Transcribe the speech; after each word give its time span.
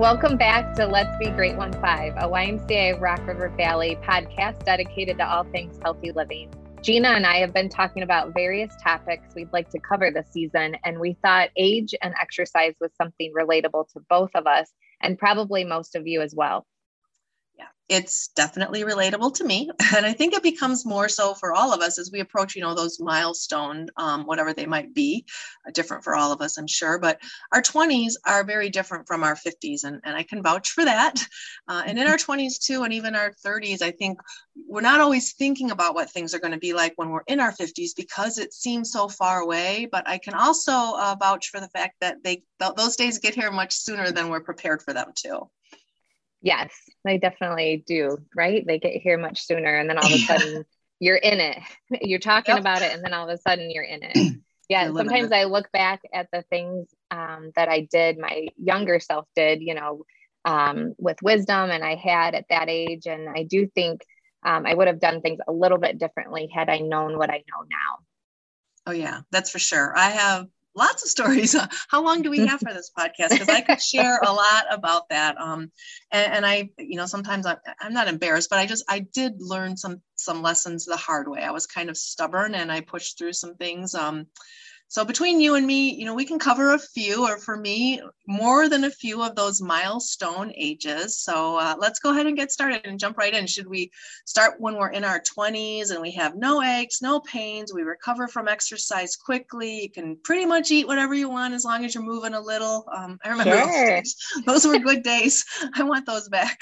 Welcome 0.00 0.38
back 0.38 0.72
to 0.76 0.86
Let's 0.86 1.14
Be 1.18 1.28
Great 1.28 1.58
One 1.58 1.74
Five, 1.74 2.14
a 2.16 2.26
YMCA 2.26 2.98
Rock 3.02 3.26
River 3.26 3.50
Valley 3.50 3.98
podcast 4.02 4.64
dedicated 4.64 5.18
to 5.18 5.28
all 5.30 5.44
things 5.44 5.78
healthy 5.82 6.10
living. 6.10 6.50
Gina 6.80 7.10
and 7.10 7.26
I 7.26 7.36
have 7.36 7.52
been 7.52 7.68
talking 7.68 8.02
about 8.02 8.32
various 8.32 8.72
topics 8.82 9.34
we'd 9.34 9.52
like 9.52 9.68
to 9.68 9.78
cover 9.78 10.10
this 10.10 10.28
season, 10.30 10.74
and 10.86 10.98
we 10.98 11.18
thought 11.22 11.50
age 11.58 11.94
and 12.00 12.14
exercise 12.18 12.72
was 12.80 12.90
something 12.96 13.30
relatable 13.38 13.92
to 13.92 14.00
both 14.08 14.30
of 14.34 14.46
us 14.46 14.72
and 15.02 15.18
probably 15.18 15.64
most 15.64 15.94
of 15.94 16.06
you 16.06 16.22
as 16.22 16.34
well 16.34 16.66
it's 17.90 18.28
definitely 18.28 18.84
relatable 18.84 19.34
to 19.34 19.44
me. 19.44 19.68
And 19.96 20.06
i 20.06 20.12
think 20.12 20.32
it 20.32 20.42
becomes 20.42 20.86
more 20.86 21.08
so 21.08 21.34
for 21.34 21.52
all 21.52 21.74
of 21.74 21.80
us 21.80 21.98
as 21.98 22.10
we 22.12 22.20
approach 22.20 22.54
you 22.54 22.62
know 22.62 22.74
those 22.74 23.00
milestone 23.00 23.88
um, 23.96 24.24
whatever 24.24 24.54
they 24.54 24.66
might 24.66 24.94
be 24.94 25.24
uh, 25.66 25.72
different 25.72 26.04
for 26.04 26.14
all 26.14 26.32
of 26.32 26.40
us 26.40 26.56
i'm 26.56 26.68
sure. 26.68 26.98
But 26.98 27.20
our 27.52 27.60
20s 27.60 28.14
are 28.24 28.44
very 28.44 28.70
different 28.70 29.08
from 29.08 29.24
our 29.24 29.34
50s 29.34 29.82
and, 29.82 30.00
and 30.04 30.16
i 30.16 30.22
can 30.22 30.42
vouch 30.42 30.70
for 30.70 30.84
that. 30.84 31.16
Uh, 31.68 31.82
and 31.86 31.98
in 31.98 32.06
our 32.06 32.16
20s 32.16 32.58
too 32.58 32.82
and 32.82 32.92
even 32.92 33.14
our 33.14 33.32
30s 33.44 33.82
i 33.82 33.90
think 33.90 34.18
we're 34.66 34.80
not 34.80 35.00
always 35.00 35.32
thinking 35.32 35.70
about 35.70 35.94
what 35.94 36.10
things 36.10 36.34
are 36.34 36.38
going 36.38 36.52
to 36.52 36.58
be 36.58 36.72
like 36.72 36.92
when 36.96 37.10
we're 37.10 37.22
in 37.28 37.40
our 37.40 37.52
50s 37.52 37.90
because 37.96 38.38
it 38.38 38.52
seems 38.52 38.90
so 38.90 39.08
far 39.08 39.40
away. 39.40 39.88
But 39.90 40.08
i 40.08 40.18
can 40.18 40.34
also 40.34 40.72
uh, 40.72 41.16
vouch 41.18 41.48
for 41.48 41.60
the 41.60 41.68
fact 41.68 41.96
that 42.00 42.22
they 42.24 42.42
those 42.76 42.96
days 42.96 43.18
get 43.18 43.34
here 43.34 43.50
much 43.50 43.72
sooner 43.74 44.10
than 44.12 44.28
we're 44.28 44.40
prepared 44.40 44.82
for 44.82 44.92
them 44.92 45.12
too 45.14 45.48
Yes, 46.42 46.72
they 47.04 47.18
definitely 47.18 47.84
do, 47.86 48.18
right? 48.34 48.66
They 48.66 48.78
get 48.78 48.94
here 48.94 49.18
much 49.18 49.44
sooner 49.44 49.76
and 49.76 49.88
then 49.88 49.98
all 49.98 50.06
of 50.06 50.12
a 50.12 50.18
sudden 50.26 50.64
you're 50.98 51.16
in 51.16 51.40
it. 51.40 51.58
You're 52.02 52.18
talking 52.18 52.54
yep. 52.54 52.60
about 52.60 52.82
it 52.82 52.92
and 52.92 53.02
then 53.02 53.14
all 53.14 53.28
of 53.28 53.34
a 53.34 53.38
sudden 53.38 53.70
you're 53.70 53.84
in 53.84 54.02
it. 54.02 54.36
Yeah, 54.68 54.92
sometimes. 54.92 55.32
I 55.32 55.44
look 55.44 55.72
back 55.72 56.00
at 56.14 56.28
the 56.32 56.42
things 56.42 56.94
um, 57.10 57.50
that 57.56 57.68
I 57.68 57.88
did, 57.90 58.18
my 58.18 58.46
younger 58.56 59.00
self 59.00 59.26
did, 59.34 59.62
you 59.62 59.74
know, 59.74 60.04
um, 60.44 60.94
with 60.96 61.20
wisdom 61.22 61.70
and 61.70 61.82
I 61.82 61.96
had 61.96 62.36
at 62.36 62.44
that 62.50 62.68
age. 62.68 63.08
And 63.08 63.28
I 63.28 63.42
do 63.42 63.66
think 63.66 64.02
um, 64.46 64.66
I 64.66 64.74
would 64.74 64.86
have 64.86 65.00
done 65.00 65.22
things 65.22 65.40
a 65.48 65.52
little 65.52 65.78
bit 65.78 65.98
differently 65.98 66.48
had 66.54 66.68
I 66.68 66.78
known 66.78 67.18
what 67.18 67.30
I 67.30 67.38
know 67.38 67.66
now. 67.68 67.98
Oh, 68.86 68.92
yeah, 68.92 69.22
that's 69.32 69.50
for 69.50 69.58
sure. 69.58 69.92
I 69.96 70.10
have 70.10 70.46
lots 70.74 71.02
of 71.02 71.08
stories. 71.08 71.56
How 71.88 72.04
long 72.04 72.22
do 72.22 72.30
we 72.30 72.46
have 72.46 72.60
for 72.60 72.72
this 72.72 72.90
podcast? 72.96 73.30
Because 73.30 73.48
I 73.48 73.60
could 73.60 73.82
share 73.82 74.18
a 74.18 74.32
lot 74.32 74.64
about 74.70 75.08
that. 75.10 75.36
Um, 75.38 75.70
and, 76.10 76.32
and 76.34 76.46
I, 76.46 76.70
you 76.78 76.96
know, 76.96 77.06
sometimes 77.06 77.46
I'm, 77.46 77.56
I'm 77.80 77.92
not 77.92 78.08
embarrassed, 78.08 78.50
but 78.50 78.58
I 78.58 78.66
just 78.66 78.84
I 78.88 79.00
did 79.00 79.34
learn 79.38 79.76
some 79.76 80.00
some 80.16 80.42
lessons 80.42 80.84
the 80.84 80.96
hard 80.96 81.28
way. 81.28 81.42
I 81.42 81.50
was 81.50 81.66
kind 81.66 81.90
of 81.90 81.96
stubborn 81.96 82.54
and 82.54 82.70
I 82.70 82.80
pushed 82.80 83.18
through 83.18 83.32
some 83.32 83.56
things. 83.56 83.94
Um, 83.94 84.26
so 84.90 85.04
between 85.04 85.40
you 85.40 85.54
and 85.54 85.64
me, 85.64 85.94
you 85.94 86.04
know, 86.04 86.14
we 86.14 86.24
can 86.24 86.40
cover 86.40 86.74
a 86.74 86.78
few, 86.78 87.24
or 87.24 87.38
for 87.38 87.56
me, 87.56 88.02
more 88.26 88.68
than 88.68 88.82
a 88.82 88.90
few 88.90 89.22
of 89.22 89.36
those 89.36 89.62
milestone 89.62 90.52
ages. 90.56 91.16
So 91.16 91.58
uh, 91.58 91.76
let's 91.78 92.00
go 92.00 92.10
ahead 92.10 92.26
and 92.26 92.36
get 92.36 92.50
started 92.50 92.80
and 92.82 92.98
jump 92.98 93.16
right 93.16 93.32
in. 93.32 93.46
Should 93.46 93.68
we 93.68 93.92
start 94.26 94.54
when 94.58 94.74
we're 94.74 94.90
in 94.90 95.04
our 95.04 95.20
20s 95.20 95.92
and 95.92 96.02
we 96.02 96.10
have 96.14 96.34
no 96.34 96.60
aches, 96.60 97.00
no 97.00 97.20
pains, 97.20 97.72
we 97.72 97.82
recover 97.82 98.26
from 98.26 98.48
exercise 98.48 99.14
quickly? 99.14 99.82
You 99.82 99.90
can 99.92 100.16
pretty 100.24 100.44
much 100.44 100.72
eat 100.72 100.88
whatever 100.88 101.14
you 101.14 101.28
want 101.28 101.54
as 101.54 101.64
long 101.64 101.84
as 101.84 101.94
you're 101.94 102.02
moving 102.02 102.34
a 102.34 102.40
little. 102.40 102.84
Um, 102.92 103.16
I 103.24 103.28
remember 103.28 103.62
sure. 103.62 103.96
those, 103.96 104.16
those 104.44 104.66
were 104.66 104.80
good 104.80 105.04
days. 105.04 105.44
I 105.76 105.84
want 105.84 106.04
those 106.04 106.28
back. 106.28 106.58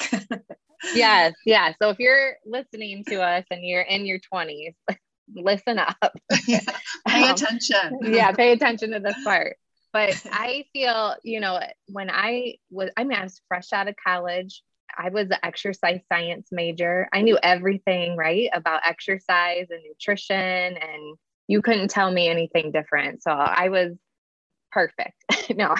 yes, 0.95 1.33
yeah. 1.47 1.73
So 1.81 1.89
if 1.89 1.99
you're 1.99 2.37
listening 2.45 3.05
to 3.09 3.23
us 3.23 3.47
and 3.51 3.65
you're 3.65 3.81
in 3.81 4.05
your 4.05 4.19
20s, 4.31 4.75
listen 5.35 5.79
up. 5.79 5.97
yeah, 6.47 6.61
pay 7.07 7.25
um, 7.25 7.35
attention. 7.35 7.99
yeah, 8.03 8.33
pay 8.33 8.53
attention 8.53 8.93
to 8.93 9.01
this 9.01 9.17
part. 9.25 9.57
But 9.93 10.23
I 10.31 10.65
feel, 10.73 11.17
you 11.23 11.41
know, 11.41 11.61
when 11.87 12.11
I 12.11 12.57
was, 12.71 12.91
I 12.97 13.05
mean, 13.05 13.19
I 13.19 13.23
was 13.23 13.41
fresh 13.49 13.73
out 13.73 13.89
of 13.89 13.95
college. 14.05 14.63
I 14.97 15.11
was 15.11 15.31
an 15.31 15.39
exercise 15.43 16.01
science 16.13 16.49
major. 16.53 17.09
I 17.13 17.23
knew 17.23 17.39
everything, 17.43 18.17
right, 18.17 18.49
about 18.53 18.83
exercise 18.85 19.67
and 19.71 19.81
nutrition, 19.87 20.37
and 20.37 21.17
you 21.47 21.63
couldn't 21.63 21.89
tell 21.89 22.11
me 22.11 22.29
anything 22.29 22.73
different. 22.73 23.23
So 23.23 23.31
I 23.31 23.69
was 23.71 23.97
perfect. 24.73 25.15
no, 25.55 25.75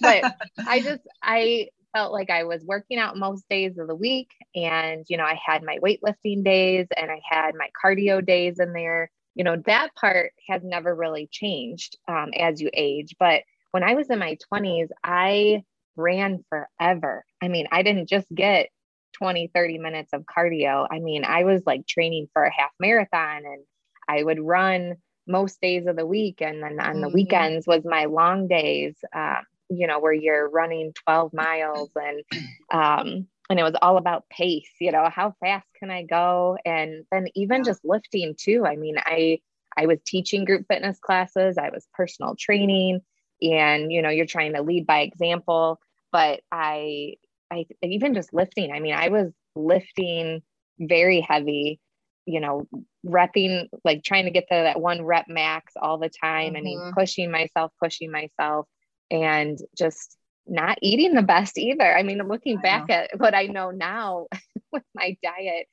but 0.00 0.34
I 0.66 0.80
just, 0.80 1.02
I 1.22 1.68
felt 1.94 2.12
like 2.12 2.28
I 2.28 2.44
was 2.44 2.62
working 2.64 2.98
out 2.98 3.16
most 3.16 3.48
days 3.48 3.78
of 3.78 3.86
the 3.86 3.94
week. 3.94 4.30
And, 4.54 5.04
you 5.08 5.16
know, 5.16 5.24
I 5.24 5.40
had 5.42 5.62
my 5.62 5.78
weightlifting 5.78 6.44
days 6.44 6.86
and 6.96 7.10
I 7.10 7.20
had 7.26 7.54
my 7.54 7.68
cardio 7.82 8.24
days 8.24 8.58
in 8.58 8.72
there. 8.72 9.10
You 9.34 9.44
know, 9.44 9.56
that 9.66 9.94
part 9.94 10.32
has 10.48 10.62
never 10.62 10.94
really 10.94 11.28
changed 11.30 11.96
um, 12.06 12.30
as 12.36 12.60
you 12.60 12.70
age. 12.74 13.14
But 13.18 13.42
when 13.70 13.82
I 13.82 13.94
was 13.94 14.10
in 14.10 14.18
my 14.18 14.36
20s, 14.52 14.88
I 15.02 15.62
ran 15.96 16.44
forever. 16.48 17.24
I 17.40 17.48
mean, 17.48 17.68
I 17.70 17.82
didn't 17.82 18.08
just 18.08 18.26
get 18.34 18.68
20, 19.14 19.50
30 19.54 19.78
minutes 19.78 20.12
of 20.12 20.24
cardio. 20.24 20.86
I 20.90 20.98
mean, 20.98 21.24
I 21.24 21.44
was 21.44 21.62
like 21.64 21.86
training 21.86 22.28
for 22.32 22.42
a 22.42 22.52
half 22.52 22.70
marathon 22.80 23.44
and 23.44 23.62
I 24.08 24.22
would 24.22 24.40
run 24.40 24.96
most 25.26 25.60
days 25.60 25.86
of 25.86 25.96
the 25.96 26.06
week. 26.06 26.40
And 26.40 26.62
then 26.62 26.80
on 26.80 27.00
the 27.00 27.06
mm-hmm. 27.06 27.14
weekends 27.14 27.66
was 27.66 27.84
my 27.84 28.06
long 28.06 28.48
days. 28.48 28.96
Um, 29.14 29.42
you 29.70 29.86
know, 29.86 29.98
where 29.98 30.12
you're 30.12 30.48
running 30.48 30.92
12 31.04 31.32
miles 31.32 31.90
and, 31.96 32.22
um, 32.72 33.26
and 33.50 33.60
it 33.60 33.62
was 33.62 33.74
all 33.82 33.98
about 33.98 34.28
pace, 34.30 34.70
you 34.80 34.90
know, 34.90 35.08
how 35.10 35.34
fast 35.40 35.66
can 35.78 35.90
I 35.90 36.02
go? 36.02 36.56
And 36.64 37.04
then 37.12 37.28
even 37.34 37.58
yeah. 37.58 37.64
just 37.64 37.84
lifting 37.84 38.34
too. 38.38 38.64
I 38.66 38.76
mean, 38.76 38.96
I, 38.98 39.40
I 39.76 39.86
was 39.86 39.98
teaching 40.06 40.44
group 40.44 40.66
fitness 40.68 40.98
classes, 40.98 41.58
I 41.58 41.70
was 41.70 41.86
personal 41.92 42.36
training, 42.38 43.00
and 43.42 43.92
you 43.92 44.02
know, 44.02 44.08
you're 44.08 44.26
trying 44.26 44.54
to 44.54 44.62
lead 44.62 44.86
by 44.86 45.00
example. 45.00 45.78
But 46.12 46.40
I, 46.50 47.14
I 47.50 47.66
even 47.82 48.14
just 48.14 48.32
lifting, 48.32 48.72
I 48.72 48.80
mean, 48.80 48.94
I 48.94 49.08
was 49.08 49.32
lifting 49.56 50.42
very 50.78 51.20
heavy, 51.20 51.80
you 52.24 52.40
know, 52.40 52.66
repping, 53.04 53.68
like 53.84 54.04
trying 54.04 54.24
to 54.24 54.30
get 54.30 54.48
to 54.48 54.54
that 54.54 54.80
one 54.80 55.04
rep 55.04 55.26
max 55.28 55.74
all 55.80 55.98
the 55.98 56.08
time. 56.08 56.48
Mm-hmm. 56.48 56.56
I 56.56 56.60
mean, 56.60 56.78
mm-hmm. 56.78 56.98
pushing 56.98 57.30
myself, 57.30 57.72
pushing 57.82 58.10
myself 58.10 58.66
and 59.14 59.58
just 59.76 60.16
not 60.46 60.78
eating 60.82 61.14
the 61.14 61.22
best 61.22 61.56
either. 61.58 61.96
I 61.96 62.02
mean, 62.02 62.20
I'm 62.20 62.28
looking 62.28 62.58
back 62.58 62.90
at 62.90 63.18
what 63.18 63.34
I 63.34 63.46
know 63.46 63.70
now 63.70 64.26
with 64.72 64.82
my 64.94 65.16
diet, 65.22 65.66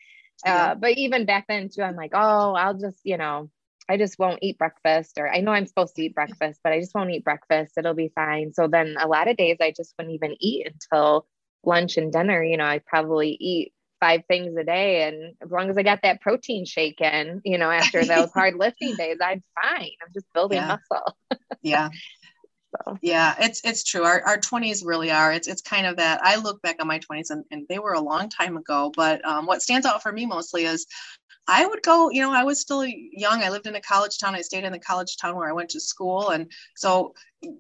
uh, 0.46 0.75
but 0.75 0.97
even 0.97 1.25
back 1.25 1.46
then 1.47 1.69
too, 1.69 1.84
I'm 1.84 1.96
like, 1.96 2.12
oh, 2.13 2.53
I'll 2.53 2.74
just, 2.74 3.00
you 3.03 3.18
know, 3.18 3.50
I 3.90 3.97
just 3.97 4.18
won't 4.18 4.40
eat 4.41 4.57
breakfast, 4.57 5.18
or 5.18 5.29
I 5.29 5.41
know 5.41 5.52
I'm 5.52 5.68
supposed 5.68 5.96
to 5.96 6.03
eat 6.03 6.16
breakfast, 6.16 6.62
but 6.63 6.74
I 6.74 6.79
just 6.79 6.96
won't 6.96 7.12
eat 7.12 7.24
breakfast. 7.24 7.74
It'll 7.78 7.94
be 7.94 8.12
fine. 8.13 8.53
So 8.53 8.68
then 8.68 8.96
a 9.00 9.07
lot 9.07 9.28
of 9.28 9.38
days 9.38 9.58
I 9.62 9.73
just 9.75 9.94
wouldn't 9.97 10.16
even 10.16 10.35
eat 10.40 10.68
until 10.68 11.28
lunch 11.63 11.97
and 11.97 12.12
dinner. 12.12 12.44
You 12.44 12.58
know, 12.58 12.66
I 12.66 12.79
probably 12.79 13.38
eat 13.40 13.73
five 14.00 14.22
things 14.28 14.58
a 14.58 14.63
day. 14.63 15.03
And 15.03 15.35
as 15.44 15.52
long 15.52 15.69
as 15.69 15.78
I 15.78 15.84
got 15.84 16.00
that 16.03 16.22
protein 16.22 16.66
shake 16.66 17.00
in, 17.02 17.41
you 17.46 17.58
know, 17.58 17.69
after 17.69 18.03
those 18.03 18.31
hard 18.34 18.56
lifting 18.56 18.96
days, 18.96 19.18
I'm 19.22 19.44
fine. 19.62 19.91
I'm 20.02 20.12
just 20.13 20.25
building 20.34 20.58
yeah. 20.58 20.78
muscle. 20.90 21.18
yeah. 21.62 21.90
So 22.71 22.97
yeah, 23.01 23.35
it's 23.39 23.61
it's 23.63 23.83
true. 23.83 24.03
Our 24.03 24.21
our 24.25 24.37
twenties 24.37 24.83
really 24.83 25.11
are. 25.11 25.33
It's 25.33 25.47
it's 25.47 25.61
kind 25.61 25.85
of 25.85 25.97
that. 25.97 26.21
I 26.23 26.37
look 26.37 26.61
back 26.61 26.77
on 26.79 26.87
my 26.87 26.99
twenties 26.99 27.29
and, 27.29 27.43
and 27.51 27.65
they 27.67 27.79
were 27.79 27.93
a 27.93 28.01
long 28.01 28.29
time 28.29 28.57
ago. 28.57 28.91
But 28.95 29.25
um, 29.25 29.45
what 29.45 29.61
stands 29.61 29.85
out 29.85 30.01
for 30.01 30.11
me 30.11 30.25
mostly 30.25 30.63
is 30.63 30.85
I 31.47 31.66
would 31.66 31.81
go, 31.84 32.09
you 32.12 32.22
know, 32.22 32.31
I 32.31 32.44
was 32.44 32.62
still 32.62 32.85
young. 32.85 33.44
I 33.44 33.50
lived 33.50 33.68
in 33.68 33.75
a 33.75 33.81
college 33.81 34.19
town. 34.19 34.35
I 34.35 34.41
stayed 34.41 34.63
in 34.63 34.72
the 34.72 34.79
college 34.79 35.18
town 35.18 35.35
where 35.35 35.50
I 35.50 35.53
went 35.53 35.69
to 35.72 35.79
school. 35.79 36.29
And 36.29 36.52
so 36.75 37.13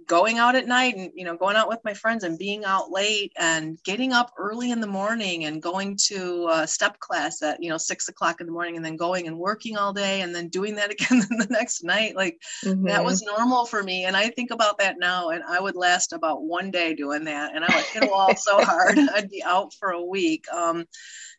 going 0.05 0.37
out 0.37 0.55
at 0.55 0.67
night 0.67 0.95
and, 0.95 1.11
you 1.15 1.25
know, 1.25 1.35
going 1.35 1.55
out 1.55 1.67
with 1.67 1.79
my 1.83 1.93
friends 1.93 2.23
and 2.23 2.37
being 2.37 2.63
out 2.63 2.91
late 2.91 3.33
and 3.37 3.81
getting 3.83 4.13
up 4.13 4.31
early 4.37 4.69
in 4.69 4.79
the 4.79 4.87
morning 4.87 5.45
and 5.45 5.61
going 5.61 5.97
to 6.05 6.47
a 6.51 6.67
step 6.67 6.99
class 6.99 7.41
at, 7.41 7.61
you 7.61 7.69
know, 7.69 7.77
six 7.77 8.07
o'clock 8.07 8.39
in 8.39 8.45
the 8.45 8.53
morning 8.53 8.75
and 8.75 8.85
then 8.85 8.95
going 8.95 9.27
and 9.27 9.37
working 9.37 9.77
all 9.77 9.91
day 9.91 10.21
and 10.21 10.35
then 10.35 10.49
doing 10.49 10.75
that 10.75 10.91
again 10.91 11.19
the 11.19 11.47
next 11.49 11.83
night. 11.83 12.15
Like 12.15 12.39
mm-hmm. 12.63 12.85
that 12.85 13.03
was 13.03 13.23
normal 13.23 13.65
for 13.65 13.81
me. 13.81 14.05
And 14.05 14.15
I 14.15 14.29
think 14.29 14.51
about 14.51 14.77
that 14.77 14.99
now 14.99 15.29
and 15.29 15.43
I 15.43 15.59
would 15.59 15.75
last 15.75 16.13
about 16.13 16.43
one 16.43 16.69
day 16.69 16.93
doing 16.93 17.23
that. 17.25 17.55
And 17.55 17.65
I 17.65 17.75
would 17.75 17.85
hit 17.85 18.03
a 18.03 18.07
wall 18.07 18.35
so 18.35 18.63
hard. 18.63 18.99
I'd 18.99 19.29
be 19.29 19.43
out 19.43 19.73
for 19.73 19.89
a 19.89 20.03
week. 20.03 20.45
Um, 20.53 20.85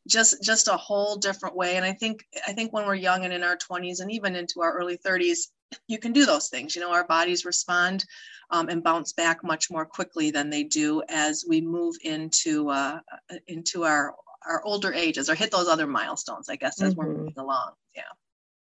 just 0.09 0.43
just 0.43 0.69
a 0.69 0.77
whole 0.77 1.17
different 1.17 1.57
way. 1.57 1.77
And 1.77 1.85
i 1.85 1.93
think 1.93 2.25
i 2.47 2.53
think 2.53 2.73
when 2.73 2.87
we're 2.87 2.95
young 2.95 3.25
and 3.25 3.33
in 3.33 3.43
our 3.43 3.57
20s 3.57 4.01
and 4.01 4.11
even 4.11 4.37
into 4.37 4.61
our 4.61 4.73
early 4.73 4.99
30s 4.99 5.49
you 5.89 5.99
can 5.99 6.13
do 6.13 6.27
those 6.27 6.49
things. 6.49 6.75
You 6.75 6.83
know 6.83 6.93
our 6.93 7.07
bodies 7.07 7.45
respond 7.45 8.05
um, 8.51 8.69
and 8.69 8.83
bounce 8.83 9.13
back 9.13 9.43
much 9.43 9.71
more 9.71 9.87
quickly 9.87 10.31
than 10.31 10.51
they 10.51 10.65
do 10.65 11.03
as 11.09 11.45
we 11.49 11.61
move 11.61 11.97
into 12.05 12.69
uh, 12.71 13.01
into 13.47 13.85
our 13.85 14.15
our 14.47 14.63
older 14.65 14.93
ages 14.93 15.31
or 15.31 15.35
hit 15.35 15.53
those 15.53 15.69
other 15.69 15.87
milestones 15.87 16.49
i 16.49 16.57
guess 16.57 16.83
as 16.83 16.95
mm-hmm. 16.95 17.01
we're 17.01 17.17
moving 17.17 17.39
along. 17.39 17.73
Yeah. 17.95 18.03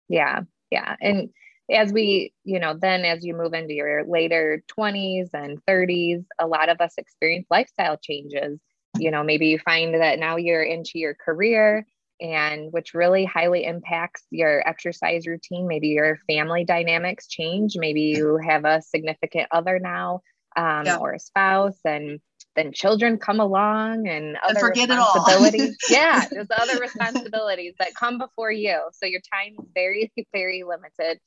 Yeah. 0.08 0.40
Yeah. 0.70 0.96
And 1.00 1.30
as 1.70 1.92
we 1.92 2.32
you 2.44 2.60
know 2.60 2.74
then 2.74 3.04
as 3.04 3.24
you 3.24 3.34
move 3.34 3.54
into 3.54 3.74
your 3.74 4.04
later 4.04 4.62
20s 4.78 5.30
and 5.32 5.64
30s 5.64 6.24
a 6.38 6.46
lot 6.46 6.68
of 6.68 6.80
us 6.80 6.94
experience 6.98 7.46
lifestyle 7.50 7.96
changes 7.96 8.58
you 8.98 9.10
know 9.10 9.22
maybe 9.22 9.48
you 9.48 9.58
find 9.58 9.94
that 9.94 10.18
now 10.18 10.36
you're 10.36 10.62
into 10.62 10.98
your 10.98 11.14
career 11.14 11.86
and 12.20 12.72
which 12.72 12.94
really 12.94 13.24
highly 13.24 13.64
impacts 13.64 14.24
your 14.30 14.66
exercise 14.68 15.26
routine 15.26 15.66
maybe 15.66 15.88
your 15.88 16.18
family 16.28 16.64
dynamics 16.64 17.26
change 17.26 17.76
maybe 17.76 18.02
you 18.02 18.36
have 18.36 18.64
a 18.64 18.82
significant 18.82 19.48
other 19.50 19.78
now 19.78 20.20
um, 20.56 20.84
yeah. 20.84 20.96
or 20.96 21.14
a 21.14 21.18
spouse 21.18 21.78
and 21.84 22.20
then 22.54 22.72
children 22.72 23.18
come 23.18 23.40
along 23.40 24.06
and 24.08 24.36
other 24.42 24.72
and 24.76 24.90
responsibilities. 24.90 25.76
yeah, 25.90 26.26
there's 26.30 26.48
other 26.54 26.78
responsibilities 26.78 27.74
that 27.78 27.94
come 27.94 28.18
before 28.18 28.50
you. 28.50 28.78
So 28.92 29.06
your 29.06 29.20
time 29.20 29.54
is 29.58 29.68
very, 29.74 30.12
very 30.32 30.62
limited. 30.62 31.18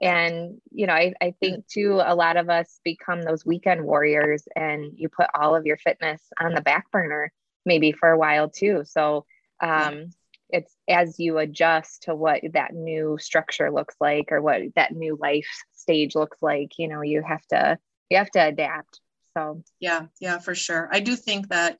And, 0.00 0.60
you 0.72 0.86
know, 0.86 0.92
I, 0.92 1.14
I 1.20 1.34
think 1.40 1.66
too, 1.66 2.00
a 2.04 2.14
lot 2.14 2.36
of 2.36 2.50
us 2.50 2.80
become 2.84 3.22
those 3.22 3.46
weekend 3.46 3.84
warriors 3.84 4.44
and 4.56 4.92
you 4.96 5.08
put 5.08 5.28
all 5.38 5.54
of 5.54 5.66
your 5.66 5.76
fitness 5.76 6.20
on 6.40 6.52
the 6.54 6.60
back 6.60 6.90
burner 6.90 7.32
maybe 7.64 7.92
for 7.92 8.10
a 8.10 8.18
while 8.18 8.48
too. 8.48 8.82
So 8.84 9.24
um, 9.62 10.10
it's 10.50 10.74
as 10.88 11.18
you 11.18 11.38
adjust 11.38 12.02
to 12.02 12.14
what 12.14 12.40
that 12.52 12.74
new 12.74 13.16
structure 13.20 13.70
looks 13.70 13.94
like 14.00 14.30
or 14.32 14.42
what 14.42 14.62
that 14.76 14.92
new 14.92 15.16
life 15.20 15.48
stage 15.74 16.14
looks 16.14 16.38
like, 16.42 16.72
you 16.78 16.88
know, 16.88 17.02
you 17.02 17.22
have 17.22 17.46
to, 17.46 17.78
you 18.10 18.18
have 18.18 18.30
to 18.32 18.46
adapt. 18.46 19.00
So, 19.36 19.62
yeah, 19.80 20.06
yeah, 20.20 20.38
for 20.38 20.54
sure. 20.54 20.88
I 20.92 21.00
do 21.00 21.16
think 21.16 21.48
that 21.48 21.78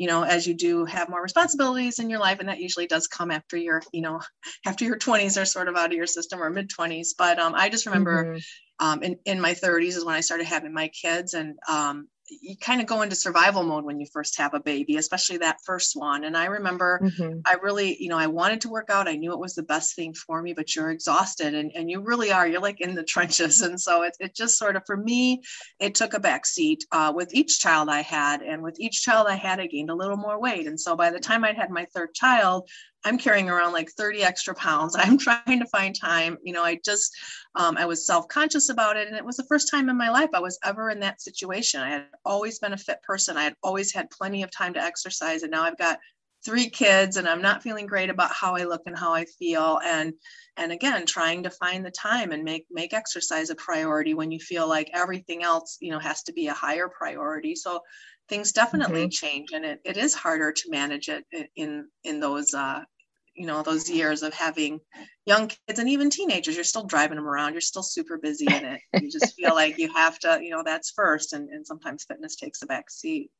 you 0.00 0.06
know 0.06 0.24
as 0.24 0.46
you 0.46 0.54
do 0.54 0.86
have 0.86 1.10
more 1.10 1.22
responsibilities 1.22 1.98
in 1.98 2.08
your 2.08 2.18
life 2.18 2.40
and 2.40 2.48
that 2.48 2.58
usually 2.58 2.86
does 2.86 3.06
come 3.06 3.30
after 3.30 3.58
your 3.58 3.82
you 3.92 4.00
know 4.00 4.18
after 4.66 4.86
your 4.86 4.98
20s 4.98 5.40
are 5.40 5.44
sort 5.44 5.68
of 5.68 5.76
out 5.76 5.90
of 5.90 5.92
your 5.92 6.06
system 6.06 6.42
or 6.42 6.48
mid 6.48 6.70
20s 6.70 7.08
but 7.16 7.38
um, 7.38 7.54
i 7.54 7.68
just 7.68 7.84
remember 7.86 8.24
mm-hmm. 8.24 8.86
um, 8.86 9.02
in, 9.02 9.18
in 9.26 9.40
my 9.40 9.52
30s 9.52 9.98
is 9.98 10.04
when 10.04 10.14
i 10.14 10.20
started 10.20 10.46
having 10.46 10.72
my 10.72 10.88
kids 10.88 11.34
and 11.34 11.58
um, 11.68 12.08
you 12.30 12.56
kind 12.56 12.80
of 12.80 12.86
go 12.86 13.02
into 13.02 13.16
survival 13.16 13.62
mode 13.62 13.84
when 13.84 14.00
you 14.00 14.06
first 14.06 14.38
have 14.38 14.54
a 14.54 14.60
baby, 14.60 14.96
especially 14.96 15.38
that 15.38 15.60
first 15.64 15.96
one. 15.96 16.24
And 16.24 16.36
I 16.36 16.46
remember 16.46 17.00
mm-hmm. 17.02 17.40
I 17.44 17.56
really, 17.62 17.96
you 18.00 18.08
know, 18.08 18.18
I 18.18 18.26
wanted 18.28 18.60
to 18.62 18.68
work 18.68 18.90
out. 18.90 19.08
I 19.08 19.16
knew 19.16 19.32
it 19.32 19.38
was 19.38 19.54
the 19.54 19.62
best 19.62 19.96
thing 19.96 20.14
for 20.14 20.40
me, 20.40 20.52
but 20.52 20.74
you're 20.74 20.90
exhausted 20.90 21.54
and, 21.54 21.72
and 21.74 21.90
you 21.90 22.00
really 22.00 22.30
are. 22.30 22.46
You're 22.46 22.60
like 22.60 22.80
in 22.80 22.94
the 22.94 23.02
trenches. 23.10 23.60
And 23.60 23.80
so 23.80 24.02
it, 24.02 24.16
it 24.20 24.34
just 24.34 24.58
sort 24.58 24.76
of, 24.76 24.82
for 24.86 24.96
me, 24.96 25.42
it 25.78 25.94
took 25.94 26.14
a 26.14 26.20
back 26.20 26.46
seat 26.46 26.84
uh, 26.92 27.12
with 27.14 27.34
each 27.34 27.60
child 27.60 27.88
I 27.88 28.02
had. 28.02 28.42
And 28.42 28.62
with 28.62 28.78
each 28.78 29.02
child 29.02 29.26
I 29.28 29.36
had, 29.36 29.60
I 29.60 29.66
gained 29.66 29.90
a 29.90 29.94
little 29.94 30.16
more 30.16 30.40
weight. 30.40 30.66
And 30.66 30.78
so 30.78 30.96
by 30.96 31.10
the 31.10 31.20
time 31.20 31.44
I'd 31.44 31.56
had 31.56 31.70
my 31.70 31.86
third 31.94 32.14
child, 32.14 32.68
I'm 33.04 33.18
carrying 33.18 33.48
around 33.48 33.72
like 33.72 33.90
30 33.90 34.22
extra 34.22 34.54
pounds. 34.54 34.94
I'm 34.96 35.18
trying 35.18 35.60
to 35.60 35.66
find 35.66 35.98
time. 35.98 36.38
You 36.42 36.52
know, 36.52 36.62
I 36.62 36.78
just, 36.84 37.12
um, 37.54 37.76
I 37.76 37.86
was 37.86 38.06
self 38.06 38.28
conscious 38.28 38.68
about 38.68 38.96
it. 38.96 39.08
And 39.08 39.16
it 39.16 39.24
was 39.24 39.36
the 39.36 39.46
first 39.46 39.70
time 39.70 39.88
in 39.88 39.96
my 39.96 40.10
life 40.10 40.30
I 40.34 40.40
was 40.40 40.58
ever 40.64 40.90
in 40.90 41.00
that 41.00 41.20
situation. 41.20 41.80
I 41.80 41.90
had 41.90 42.06
always 42.24 42.58
been 42.58 42.72
a 42.72 42.78
fit 42.78 43.02
person. 43.02 43.36
I 43.36 43.44
had 43.44 43.54
always 43.62 43.92
had 43.92 44.10
plenty 44.10 44.42
of 44.42 44.50
time 44.50 44.74
to 44.74 44.82
exercise. 44.82 45.42
And 45.42 45.50
now 45.50 45.62
I've 45.62 45.78
got 45.78 45.98
three 46.44 46.70
kids 46.70 47.16
and 47.16 47.28
I'm 47.28 47.42
not 47.42 47.62
feeling 47.62 47.86
great 47.86 48.08
about 48.08 48.32
how 48.32 48.56
I 48.56 48.64
look 48.64 48.82
and 48.86 48.96
how 48.96 49.12
I 49.12 49.26
feel. 49.26 49.78
And, 49.84 50.14
and 50.56 50.72
again, 50.72 51.04
trying 51.04 51.42
to 51.42 51.50
find 51.50 51.84
the 51.84 51.90
time 51.90 52.32
and 52.32 52.44
make, 52.44 52.66
make 52.70 52.94
exercise 52.94 53.50
a 53.50 53.54
priority 53.54 54.14
when 54.14 54.30
you 54.30 54.38
feel 54.38 54.66
like 54.66 54.90
everything 54.94 55.42
else, 55.42 55.76
you 55.80 55.90
know, 55.90 55.98
has 55.98 56.22
to 56.24 56.32
be 56.32 56.46
a 56.46 56.54
higher 56.54 56.88
priority. 56.88 57.54
So 57.54 57.80
things 58.30 58.52
definitely 58.52 59.02
mm-hmm. 59.02 59.10
change 59.10 59.50
and 59.52 59.64
it, 59.64 59.80
it 59.84 59.96
is 59.96 60.14
harder 60.14 60.52
to 60.52 60.70
manage 60.70 61.08
it 61.08 61.24
in 61.56 61.86
in 62.04 62.20
those 62.20 62.54
uh, 62.54 62.80
you 63.34 63.46
know 63.46 63.62
those 63.62 63.90
years 63.90 64.22
of 64.22 64.32
having 64.32 64.80
young 65.26 65.48
kids 65.48 65.78
and 65.78 65.88
even 65.88 66.10
teenagers. 66.10 66.54
You're 66.54 66.64
still 66.64 66.84
driving 66.84 67.16
them 67.16 67.26
around. 67.26 67.52
You're 67.52 67.60
still 67.60 67.82
super 67.82 68.18
busy 68.18 68.46
in 68.46 68.64
it. 68.64 68.80
You 69.00 69.10
just 69.10 69.34
feel 69.34 69.54
like 69.54 69.78
you 69.78 69.92
have 69.94 70.18
to 70.20 70.38
you 70.42 70.50
know 70.50 70.62
that's 70.64 70.90
first 70.90 71.32
and, 71.32 71.48
and 71.50 71.66
sometimes 71.66 72.04
fitness 72.04 72.36
takes 72.36 72.62
a 72.62 72.66
back 72.66 72.90
seat. 72.90 73.30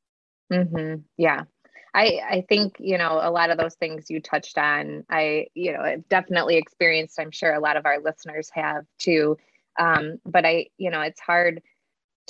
Mm-hmm. 0.53 1.03
yeah. 1.17 1.45
I, 1.93 2.21
I 2.29 2.45
think 2.49 2.77
you 2.79 2.99
know 2.99 3.19
a 3.21 3.31
lot 3.31 3.51
of 3.51 3.59
those 3.59 3.75
things 3.75 4.07
you 4.11 4.21
touched 4.21 4.57
on 4.59 5.05
i 5.11 5.47
you 5.55 5.73
know 5.73 6.01
definitely 6.09 6.57
experienced 6.57 7.19
i'm 7.19 7.33
sure 7.33 7.53
a 7.53 7.59
lot 7.59 7.77
of 7.77 7.85
our 7.85 8.01
listeners 8.01 8.49
have 8.53 8.85
too. 8.99 9.37
Um, 9.77 10.19
but 10.25 10.47
i 10.47 10.67
you 10.79 10.91
know 10.93 11.01
it's 11.01 11.21
hard 11.21 11.63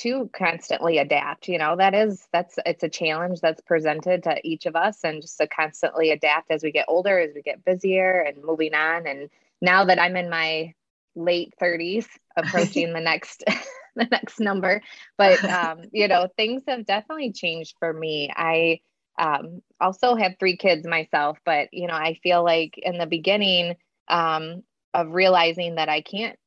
to 0.00 0.30
constantly 0.32 0.98
adapt 0.98 1.46
you 1.48 1.58
know 1.58 1.76
that 1.76 1.94
is 1.94 2.26
that's 2.32 2.58
it's 2.64 2.82
a 2.82 2.88
challenge 2.88 3.40
that's 3.40 3.60
presented 3.60 4.22
to 4.22 4.36
each 4.42 4.64
of 4.64 4.74
us 4.74 5.04
and 5.04 5.20
just 5.20 5.36
to 5.38 5.46
constantly 5.46 6.10
adapt 6.10 6.50
as 6.50 6.62
we 6.62 6.72
get 6.72 6.86
older 6.88 7.18
as 7.18 7.34
we 7.34 7.42
get 7.42 7.64
busier 7.64 8.20
and 8.20 8.42
moving 8.42 8.74
on. 8.74 9.06
And 9.06 9.28
now 9.60 9.84
that 9.84 10.00
i'm 10.00 10.16
in 10.16 10.30
my 10.30 10.72
late 11.14 11.52
30s 11.60 12.06
approaching 12.36 12.92
the 12.92 13.00
next 13.00 13.44
the 13.96 14.06
next 14.10 14.40
number 14.40 14.80
but 15.18 15.44
um 15.50 15.80
you 15.92 16.08
know 16.08 16.28
things 16.36 16.62
have 16.66 16.86
definitely 16.86 17.32
changed 17.32 17.76
for 17.78 17.92
me. 17.92 18.30
I 18.34 18.80
um 19.18 19.60
also 19.80 20.14
have 20.14 20.36
three 20.38 20.56
kids 20.56 20.86
myself 20.86 21.38
but 21.44 21.68
you 21.72 21.86
know 21.86 21.94
i 21.94 22.14
feel 22.22 22.42
like 22.44 22.78
in 22.78 22.96
the 22.96 23.06
beginning 23.06 23.76
um 24.08 24.62
of 24.94 25.12
realizing 25.12 25.74
that 25.74 25.88
i 25.88 26.00
can't 26.00 26.38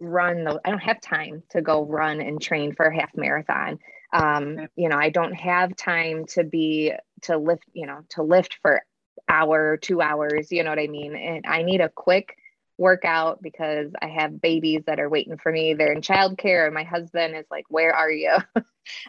run 0.00 0.44
the 0.44 0.60
I 0.64 0.70
don't 0.70 0.78
have 0.80 1.00
time 1.00 1.42
to 1.50 1.62
go 1.62 1.84
run 1.84 2.20
and 2.20 2.40
train 2.40 2.74
for 2.74 2.86
a 2.86 2.94
half 2.94 3.10
marathon. 3.16 3.78
Um. 4.12 4.68
You 4.76 4.88
know, 4.88 4.96
I 4.96 5.10
don't 5.10 5.34
have 5.34 5.76
time 5.76 6.26
to 6.30 6.44
be 6.44 6.92
to 7.22 7.36
lift. 7.36 7.64
You 7.72 7.86
know, 7.86 8.00
to 8.10 8.22
lift 8.22 8.58
for 8.62 8.82
hour, 9.28 9.76
two 9.76 10.00
hours. 10.00 10.50
You 10.50 10.64
know 10.64 10.70
what 10.70 10.78
I 10.78 10.88
mean? 10.88 11.14
And 11.14 11.46
I 11.46 11.62
need 11.62 11.80
a 11.80 11.88
quick 11.88 12.36
workout 12.78 13.42
because 13.42 13.92
I 14.00 14.08
have 14.08 14.40
babies 14.40 14.82
that 14.86 14.98
are 14.98 15.08
waiting 15.08 15.36
for 15.36 15.52
me. 15.52 15.74
They're 15.74 15.92
in 15.92 16.00
childcare, 16.00 16.64
and 16.64 16.74
my 16.74 16.84
husband 16.84 17.36
is 17.36 17.44
like, 17.50 17.66
"Where 17.68 17.94
are 17.94 18.10
you?" 18.10 18.36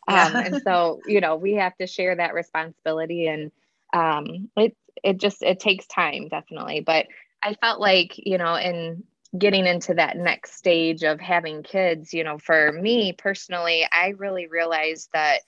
Um, 0.08 0.36
and 0.36 0.62
so, 0.64 1.00
you 1.08 1.22
know, 1.22 1.38
we 1.38 1.54
have 1.54 1.76
to 1.78 1.88
share 1.88 2.16
that 2.16 2.36
responsibility, 2.36 3.28
and 3.28 3.52
um, 3.94 4.50
it 4.56 4.76
it 5.04 5.18
just 5.18 5.42
it 5.42 5.60
takes 5.60 5.88
time, 5.88 6.28
definitely. 6.28 6.82
But 6.82 7.08
I 7.44 7.56
felt 7.56 7.80
like, 7.80 8.14
you 8.18 8.38
know, 8.38 8.56
in 8.56 9.04
getting 9.38 9.66
into 9.66 9.94
that 9.94 10.18
next 10.18 10.56
stage 10.56 11.04
of 11.04 11.20
having 11.20 11.64
kids, 11.64 12.14
you 12.14 12.24
know, 12.24 12.38
for 12.38 12.72
me 12.72 13.14
personally, 13.14 13.88
I 13.92 14.14
really 14.18 14.48
realized 14.48 15.10
that 15.14 15.40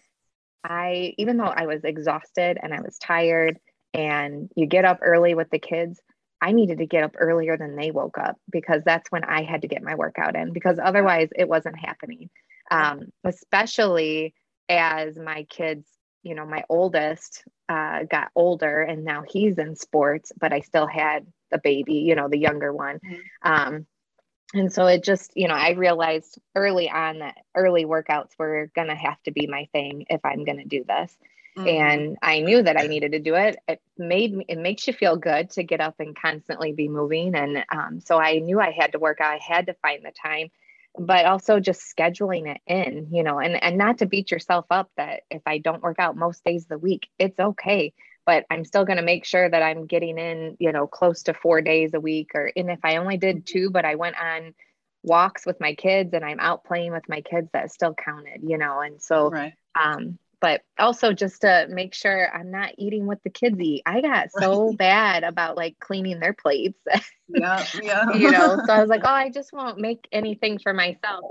I, 0.63 1.13
even 1.18 1.38
though 1.38 1.44
I 1.44 1.65
was 1.65 1.83
exhausted 1.83 2.57
and 2.62 2.74
I 2.74 2.81
was 2.81 2.97
tired, 2.97 3.59
and 3.94 4.50
you 4.56 4.65
get 4.65 4.85
up 4.85 5.00
early 5.01 5.35
with 5.35 5.50
the 5.50 5.59
kids, 5.59 6.00
I 6.41 6.51
needed 6.51 6.80
to 6.80 6.85
get 6.85 7.03
up 7.03 7.15
earlier 7.18 7.57
than 7.57 7.75
they 7.75 7.91
woke 7.91 8.18
up 8.18 8.38
because 8.51 8.81
that's 8.83 9.12
when 9.12 9.24
I 9.24 9.44
had 9.44 9.62
to 9.62 9.68
get 9.68 9.83
my 9.83 9.95
workout 9.95 10.35
in 10.35 10.51
because 10.51 10.77
otherwise 10.81 11.30
it 11.35 11.47
wasn't 11.47 11.80
happening. 11.80 12.30
Um, 12.71 13.12
especially 13.24 14.33
as 14.68 15.18
my 15.18 15.44
kids, 15.44 15.88
you 16.24 16.35
know, 16.35 16.45
my 16.45 16.63
oldest 16.69 17.44
uh, 17.69 18.03
got 18.03 18.30
older 18.35 18.81
and 18.81 19.06
now 19.06 19.24
he's 19.27 19.57
in 19.57 19.75
sports, 19.75 20.31
but 20.38 20.51
I 20.51 20.62
still 20.62 20.88
had 20.88 21.25
the 21.53 21.61
baby, 21.63 21.95
you 21.95 22.15
know, 22.15 22.27
the 22.27 22.38
younger 22.38 22.73
one. 22.73 23.00
Mm-hmm. 23.00 23.51
Um, 23.51 23.85
and 24.53 24.71
so 24.71 24.85
it 24.88 25.03
just, 25.03 25.31
you 25.35 25.47
know, 25.47 25.55
I 25.55 25.71
realized 25.71 26.38
early 26.55 26.89
on 26.89 27.19
that 27.19 27.38
early 27.55 27.85
workouts 27.85 28.31
were 28.37 28.69
going 28.75 28.89
to 28.89 28.95
have 28.95 29.21
to 29.23 29.31
be 29.31 29.47
my 29.47 29.68
thing 29.71 30.06
if 30.09 30.21
I'm 30.23 30.44
going 30.44 30.59
to 30.59 30.66
do 30.66 30.83
this. 30.83 31.16
Mm-hmm. 31.57 31.68
And 31.68 32.18
I 32.21 32.42
knew 32.42 32.61
that 32.61 32.80
I 32.80 32.87
needed 32.87 33.13
to 33.13 33.19
do 33.19 33.35
it. 33.35 33.57
It 33.68 33.81
made 33.97 34.35
me, 34.35 34.45
it 34.47 34.57
makes 34.57 34.87
you 34.87 34.94
feel 34.94 35.16
good 35.16 35.51
to 35.51 35.63
get 35.63 35.81
up 35.81 35.95
and 35.99 36.19
constantly 36.19 36.73
be 36.73 36.87
moving. 36.87 37.35
And 37.35 37.63
um, 37.71 37.99
so 37.99 38.19
I 38.19 38.39
knew 38.39 38.59
I 38.59 38.71
had 38.71 38.92
to 38.92 38.99
work 38.99 39.21
out. 39.21 39.33
I 39.33 39.37
had 39.37 39.68
to 39.68 39.75
find 39.75 40.04
the 40.04 40.11
time, 40.11 40.49
but 40.97 41.25
also 41.25 41.59
just 41.59 41.81
scheduling 41.81 42.54
it 42.56 42.61
in, 42.68 43.07
you 43.11 43.23
know, 43.23 43.39
and, 43.39 43.61
and 43.61 43.78
not 43.78 43.99
to 43.99 44.07
beat 44.07 44.31
yourself 44.31 44.66
up 44.69 44.89
that 44.97 45.21
if 45.30 45.44
I 45.45 45.59
don't 45.59 45.83
work 45.83 45.99
out 45.99 46.16
most 46.16 46.44
days 46.44 46.63
of 46.63 46.69
the 46.69 46.78
week, 46.78 47.07
it's 47.19 47.39
okay 47.39 47.94
but 48.25 48.45
I'm 48.49 48.65
still 48.65 48.85
going 48.85 48.97
to 48.97 49.03
make 49.03 49.25
sure 49.25 49.49
that 49.49 49.61
I'm 49.61 49.85
getting 49.85 50.18
in, 50.18 50.56
you 50.59 50.71
know, 50.71 50.87
close 50.87 51.23
to 51.23 51.33
four 51.33 51.61
days 51.61 51.94
a 51.94 51.99
week. 51.99 52.31
Or, 52.35 52.51
and 52.56 52.69
if 52.69 52.80
I 52.83 52.97
only 52.97 53.18
did 53.18 53.45
two, 53.45 53.69
but 53.69 53.85
I 53.85 53.95
went 53.95 54.15
on 54.19 54.53
walks 55.03 55.45
with 55.45 55.59
my 55.59 55.73
kids 55.75 56.13
and 56.13 56.23
I'm 56.23 56.39
out 56.39 56.63
playing 56.63 56.94
with 56.94 57.07
my 57.09 57.21
kids, 57.21 57.49
that 57.53 57.71
still 57.71 57.94
counted, 57.94 58.42
you 58.44 58.57
know. 58.57 58.80
And 58.80 59.01
so, 59.01 59.30
right. 59.30 59.53
um, 59.80 60.18
but 60.39 60.61
also 60.77 61.13
just 61.13 61.42
to 61.42 61.68
make 61.69 61.94
sure 61.94 62.30
I'm 62.33 62.51
not 62.51 62.73
eating 62.77 63.06
what 63.06 63.23
the 63.23 63.30
kids 63.30 63.59
eat. 63.59 63.83
I 63.85 64.01
got 64.01 64.30
so 64.31 64.68
right. 64.68 64.77
bad 64.77 65.23
about 65.23 65.56
like 65.57 65.80
cleaning 65.80 66.19
their 66.19 66.33
plates. 66.33 66.80
Yeah, 67.30 67.65
yeah. 67.81 68.13
you 68.13 68.30
know, 68.30 68.61
so 68.63 68.71
I 68.71 68.81
was 68.81 68.89
like, 68.89 69.01
oh, 69.06 69.09
I 69.09 69.31
just 69.31 69.53
won't 69.53 69.80
make 69.80 70.07
anything 70.11 70.59
for 70.59 70.71
myself. 70.71 71.23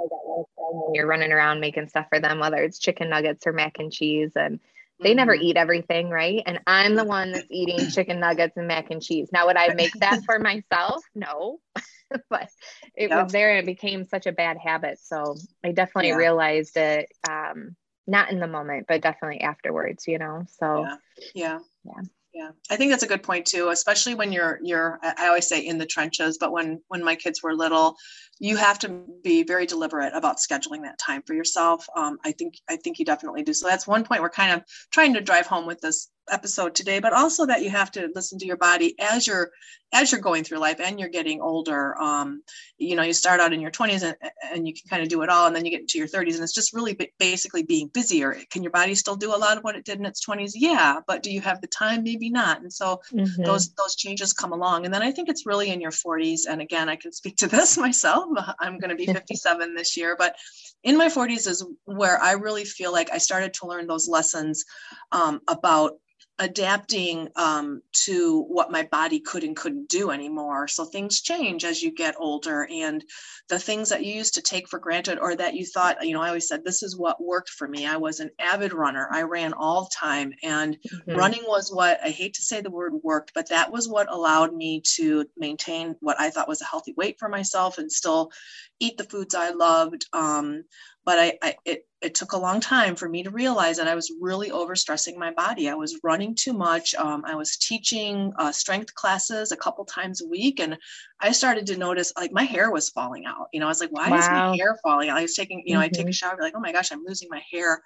You're 0.95 1.07
running 1.07 1.31
around 1.31 1.61
making 1.61 1.91
stuff 1.91 2.07
for 2.09 2.19
them, 2.19 2.41
whether 2.41 2.57
it's 2.57 2.79
chicken 2.79 3.11
nuggets 3.11 3.47
or 3.47 3.53
mac 3.53 3.79
and 3.79 3.93
cheese, 3.93 4.33
and 4.35 4.59
they 5.03 5.15
never 5.15 5.35
mm-hmm. 5.35 5.45
eat 5.45 5.57
everything, 5.57 6.11
right? 6.11 6.43
And 6.47 6.61
I'm 6.67 6.95
the 6.95 7.05
one 7.05 7.33
that's 7.33 7.47
eating 7.51 7.91
chicken 7.91 8.21
nuggets 8.21 8.57
and 8.57 8.69
mac 8.69 8.91
and 8.91 9.03
cheese. 9.03 9.29
Now, 9.33 9.47
would 9.47 9.57
I 9.57 9.75
make 9.75 9.93
that 9.95 10.23
for 10.25 10.39
myself? 10.39 11.03
No, 11.15 11.61
but 12.31 12.49
it 12.95 13.11
yep. 13.11 13.25
was 13.25 13.33
there 13.33 13.51
and 13.51 13.61
it 13.61 13.67
became 13.67 14.05
such 14.05 14.27
a 14.27 14.33
bad 14.33 14.59
habit. 14.59 14.99
So 15.03 15.37
I 15.65 15.73
definitely 15.73 16.11
yeah. 16.11 16.17
realized 16.17 16.77
it, 16.77 17.09
um, 17.29 17.77
not 18.07 18.31
in 18.31 18.41
the 18.41 18.49
moment, 18.49 18.87
but 18.89 19.01
definitely 19.01 19.41
afterwards, 19.41 20.09
you 20.09 20.19
know? 20.19 20.45
So, 20.59 20.87
yeah. 20.87 20.97
Yeah. 21.35 21.59
yeah 21.85 22.03
yeah 22.35 22.51
i 22.71 22.77
think 22.77 22.91
that's 22.91 23.03
a 23.03 23.09
good 23.09 23.23
point 23.23 23.47
too 23.47 23.69
especially 23.69 24.15
when 24.15 24.33
you're 24.33 24.59
you're 24.63 24.99
i 25.03 25.27
always 25.27 25.49
say 25.49 25.61
in 25.61 25.79
the 25.79 25.87
trenches 25.87 26.39
but 26.39 26.53
when 26.53 26.81
when 26.89 27.03
my 27.03 27.15
kids 27.15 27.43
were 27.43 27.55
little 27.55 27.97
you 28.43 28.57
have 28.57 28.77
to 28.81 29.05
be 29.23 29.45
very 29.45 29.67
deliberate 29.67 30.13
about 30.15 30.39
scheduling 30.39 30.83
that 30.83 30.99
time 30.99 31.23
for 31.23 31.33
yourself. 31.33 31.87
Um, 31.97 32.19
i 32.25 32.33
think 32.33 32.55
i 32.69 32.77
think 32.77 32.99
you 32.99 33.05
definitely 33.05 33.43
do. 33.45 33.55
So 33.55 33.69
that's 33.69 33.87
one 33.87 34.05
point 34.05 34.21
we're 34.21 34.31
kind 34.31 34.53
of 34.53 34.65
trying 34.91 35.15
to 35.15 35.21
drive 35.21 35.47
home 35.47 35.65
with 35.65 35.81
this 35.81 36.09
episode 36.31 36.75
today 36.75 37.01
but 37.01 37.13
also 37.13 37.47
that 37.47 37.63
you 37.63 37.71
have 37.71 37.91
to 37.91 38.11
listen 38.15 38.39
to 38.39 38.47
your 38.47 38.57
body 38.57 38.95
as 39.01 39.27
you're 39.27 39.51
as 39.95 40.11
you're 40.11 40.21
going 40.21 40.43
through 40.43 40.59
life 40.59 40.81
and 40.81 40.99
you're 40.99 41.11
getting 41.11 41.41
older. 41.41 42.01
Um, 42.01 42.43
you 42.79 42.97
know 42.97 43.03
you 43.03 43.13
start 43.13 43.41
out 43.41 43.53
in 43.53 43.61
your 43.61 43.71
20s 43.71 44.03
and, 44.03 44.17
and 44.53 44.67
you 44.67 44.73
can 44.73 44.89
kind 44.89 45.03
of 45.03 45.09
do 45.09 45.23
it 45.23 45.29
all 45.29 45.47
and 45.47 45.55
then 45.55 45.65
you 45.65 45.71
get 45.71 45.81
into 45.81 45.99
your 45.99 46.09
30s 46.09 46.35
and 46.35 46.43
it's 46.43 46.55
just 46.55 46.73
really 46.73 46.99
basically 47.19 47.63
being 47.63 47.89
busier. 47.93 48.37
Can 48.51 48.63
your 48.63 48.73
body 48.73 48.95
still 48.95 49.17
do 49.17 49.35
a 49.35 49.37
lot 49.37 49.59
of 49.59 49.65
what 49.65 49.77
it 49.77 49.85
did 49.85 49.99
in 49.99 50.07
its 50.07 50.25
20s 50.25 50.53
yeah 50.55 51.01
but 51.07 51.23
do 51.23 51.31
you 51.31 51.41
have 51.41 51.61
the 51.61 51.67
time? 51.67 52.03
Maybe 52.03 52.31
not. 52.31 52.63
And 52.63 52.73
so 52.73 53.01
mm-hmm. 53.13 53.45
those 53.45 53.73
those 53.75 53.97
changes 53.97 54.33
come 54.33 54.53
along 54.53 54.85
and 54.85 54.95
then 54.95 55.03
i 55.03 55.11
think 55.11 55.29
it's 55.29 55.47
really 55.47 55.71
in 55.71 55.81
your 55.81 55.91
40s 55.91 56.41
and 56.49 56.61
again 56.61 56.89
i 56.89 56.97
can 56.97 57.13
speak 57.13 57.37
to 57.39 57.47
this 57.47 57.77
myself 57.87 58.25
i'm 58.61 58.79
going 58.79 58.91
to 58.91 58.97
be 58.97 59.07
57 59.13 59.75
this 59.75 59.97
year 59.97 60.17
but 60.19 60.37
in 60.83 60.97
my 60.97 61.09
40s 61.09 61.47
is 61.47 61.65
where 61.85 62.21
i 62.21 62.33
really 62.33 62.65
feel 62.65 62.93
like 62.93 63.11
i 63.13 63.19
started 63.19 63.55
to 63.55 63.67
learn 63.67 63.87
those 63.87 64.09
lessons 64.09 64.65
um, 65.13 65.41
about 65.49 65.93
adapting 66.43 67.29
um, 67.37 67.81
to 67.93 68.43
what 68.49 68.73
my 68.73 68.83
body 68.83 69.21
could 69.21 69.45
and 69.45 69.57
couldn't 69.57 69.89
do 69.89 70.11
anymore. 70.11 70.67
So 70.67 70.85
things 70.85 71.21
change 71.21 71.65
as 71.65 71.81
you 71.81 71.95
get 71.95 72.17
older, 72.19 72.67
and 72.69 73.05
the 73.49 73.61
things 73.61 73.89
that 73.91 74.05
you 74.05 74.13
used 74.13 74.35
to 74.35 74.43
take 74.43 74.69
for 74.69 74.81
granted 74.81 75.21
or 75.21 75.37
that 75.37 75.55
you 75.55 75.65
thought, 75.65 76.05
you 76.05 76.15
know, 76.15 76.21
I 76.21 76.29
always 76.29 76.49
said, 76.49 76.65
this 76.65 76.83
is 76.83 76.97
what 76.97 77.23
worked 77.23 77.51
for 77.51 77.69
me. 77.69 77.87
I 77.87 77.97
was 77.97 78.19
an 78.19 78.31
avid 78.41 78.73
runner, 78.73 79.09
I 79.13 79.23
ran 79.23 79.53
all 79.53 79.85
the 79.85 79.91
time, 79.95 80.33
and 80.43 80.77
mm-hmm. 80.77 81.15
running 81.15 81.45
was 81.47 81.73
what 81.73 82.01
I 82.05 82.09
hate 82.09 82.35
to 82.35 82.43
say 82.43 82.61
the 82.61 82.71
word 82.71 82.95
worked, 83.05 83.33
but 83.35 83.49
that 83.51 83.71
was 83.71 83.89
what 83.89 84.13
allowed 84.13 84.53
me 84.53 84.83
to 84.97 85.25
maintain 85.37 85.95
what 86.01 86.21
I 86.21 86.31
thought 86.31 86.49
was 86.49 86.61
a 86.61 86.67
healthy 86.67 86.93
weight 86.97 87.17
for 87.21 87.29
myself 87.29 87.79
and 87.79 87.91
still 87.91 88.33
eat 88.81 88.99
the 88.99 89.05
foods 89.05 89.37
I 89.37 89.51
loved. 89.51 90.07
Um, 90.13 90.65
but 91.05 91.19
I, 91.19 91.39
I 91.41 91.57
it 91.65 91.87
it 92.03 92.15
took 92.15 92.33
a 92.33 92.39
long 92.39 92.61
time 92.61 92.97
for 92.97 93.09
me 93.09 93.23
to 93.23 93.31
realize 93.31 93.77
that 93.77 93.89
I 93.89 93.95
was 93.95 94.13
really 94.21 94.51
overstressing 94.51 95.17
my 95.17 95.31
body. 95.33 95.69
I 95.69 95.75
was 95.75 96.01
running 96.03 96.35
too 96.35 96.53
much. 96.53 96.95
Um, 96.97 97.25
I 97.25 97.37
was 97.37 97.57
teaching 97.57 98.33
uh, 98.37 98.51
strength 98.51 98.95
classes 98.95 99.53
a 99.53 99.57
couple 99.57 99.85
times 99.85 100.21
a 100.21 100.27
week, 100.27 100.61
and 100.61 100.77
I 101.21 101.31
started 101.31 101.67
to 101.69 101.77
notice 101.77 102.13
like 102.17 102.33
my 102.33 102.43
hair 102.43 102.71
was 102.73 102.91
falling 102.91 103.25
out. 103.25 103.47
You 103.53 103.61
know, 103.61 103.67
I 103.67 103.69
was 103.69 103.81
like, 103.81 103.93
why 103.93 104.11
wow. 104.11 104.19
is 104.19 104.29
my 104.29 104.57
hair 104.57 104.77
falling 104.83 105.09
out? 105.09 105.19
I 105.19 105.23
was 105.23 105.35
taking, 105.35 105.63
you 105.65 105.75
know, 105.75 105.81
mm-hmm. 105.81 105.85
I 105.85 105.89
take 105.89 106.07
a 106.07 106.09
mm-hmm. 106.09 106.13
shower, 106.13 106.39
like, 106.41 106.55
oh 106.57 106.61
my 106.61 106.73
gosh, 106.73 106.91
I'm 106.91 107.05
losing 107.07 107.29
my 107.31 107.43
hair, 107.51 107.83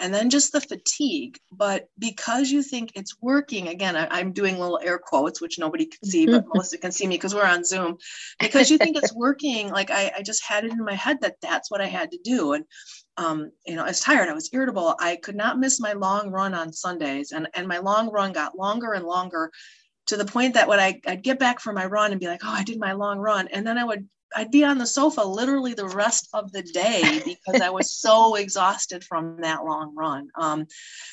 and 0.00 0.12
then 0.12 0.30
just 0.30 0.52
the 0.52 0.60
fatigue. 0.60 1.38
But 1.52 1.88
because 1.98 2.50
you 2.50 2.62
think 2.62 2.92
it's 2.96 3.16
working, 3.22 3.68
again, 3.68 3.94
I, 3.96 4.20
am 4.20 4.32
doing 4.32 4.58
little 4.58 4.80
air 4.82 4.98
quotes, 4.98 5.40
which 5.40 5.58
nobody 5.58 5.86
can 5.86 6.08
see, 6.08 6.26
but 6.26 6.46
Melissa 6.52 6.78
can 6.78 6.90
see 6.90 7.06
me 7.06 7.16
because 7.16 7.34
we're 7.34 7.44
on 7.44 7.64
Zoom. 7.64 7.98
Because 8.40 8.70
you 8.70 8.78
think 8.78 8.96
it's 8.96 9.14
working, 9.14 9.70
like 9.70 9.90
I, 9.90 10.12
I 10.18 10.22
just 10.22 10.44
had 10.44 10.64
it 10.64 10.72
in 10.72 10.84
my 10.84 10.94
head 10.94 11.18
that 11.20 11.36
that's 11.40 11.70
what 11.70 11.80
I 11.80 11.86
had 11.86 12.10
to 12.10 12.18
do, 12.24 12.54
and 12.54 12.64
um, 13.20 13.52
you 13.66 13.76
know, 13.76 13.84
I 13.84 13.88
was 13.88 14.00
tired, 14.00 14.30
I 14.30 14.32
was 14.32 14.48
irritable. 14.52 14.96
I 14.98 15.16
could 15.16 15.36
not 15.36 15.58
miss 15.58 15.78
my 15.78 15.92
long 15.92 16.30
run 16.30 16.54
on 16.54 16.72
Sundays. 16.72 17.32
And, 17.32 17.48
and 17.52 17.68
my 17.68 17.76
long 17.76 18.10
run 18.10 18.32
got 18.32 18.56
longer 18.56 18.94
and 18.94 19.04
longer 19.04 19.50
to 20.06 20.16
the 20.16 20.24
point 20.24 20.54
that 20.54 20.66
when 20.66 20.80
I, 20.80 20.98
I'd 21.06 21.22
get 21.22 21.38
back 21.38 21.60
from 21.60 21.74
my 21.74 21.84
run 21.84 22.12
and 22.12 22.20
be 22.20 22.28
like, 22.28 22.40
oh, 22.42 22.50
I 22.52 22.64
did 22.64 22.80
my 22.80 22.92
long 22.92 23.18
run. 23.18 23.46
And 23.48 23.66
then 23.66 23.76
I 23.76 23.84
would 23.84 24.08
I'd 24.34 24.50
be 24.50 24.64
on 24.64 24.78
the 24.78 24.86
sofa 24.86 25.22
literally 25.22 25.74
the 25.74 25.88
rest 25.88 26.28
of 26.32 26.52
the 26.52 26.62
day 26.62 27.20
because 27.24 27.60
I 27.60 27.70
was 27.70 27.90
so 27.90 28.34
exhausted 28.36 29.04
from 29.04 29.40
that 29.40 29.64
long 29.64 29.94
run. 29.94 30.28
Um, 30.38 30.66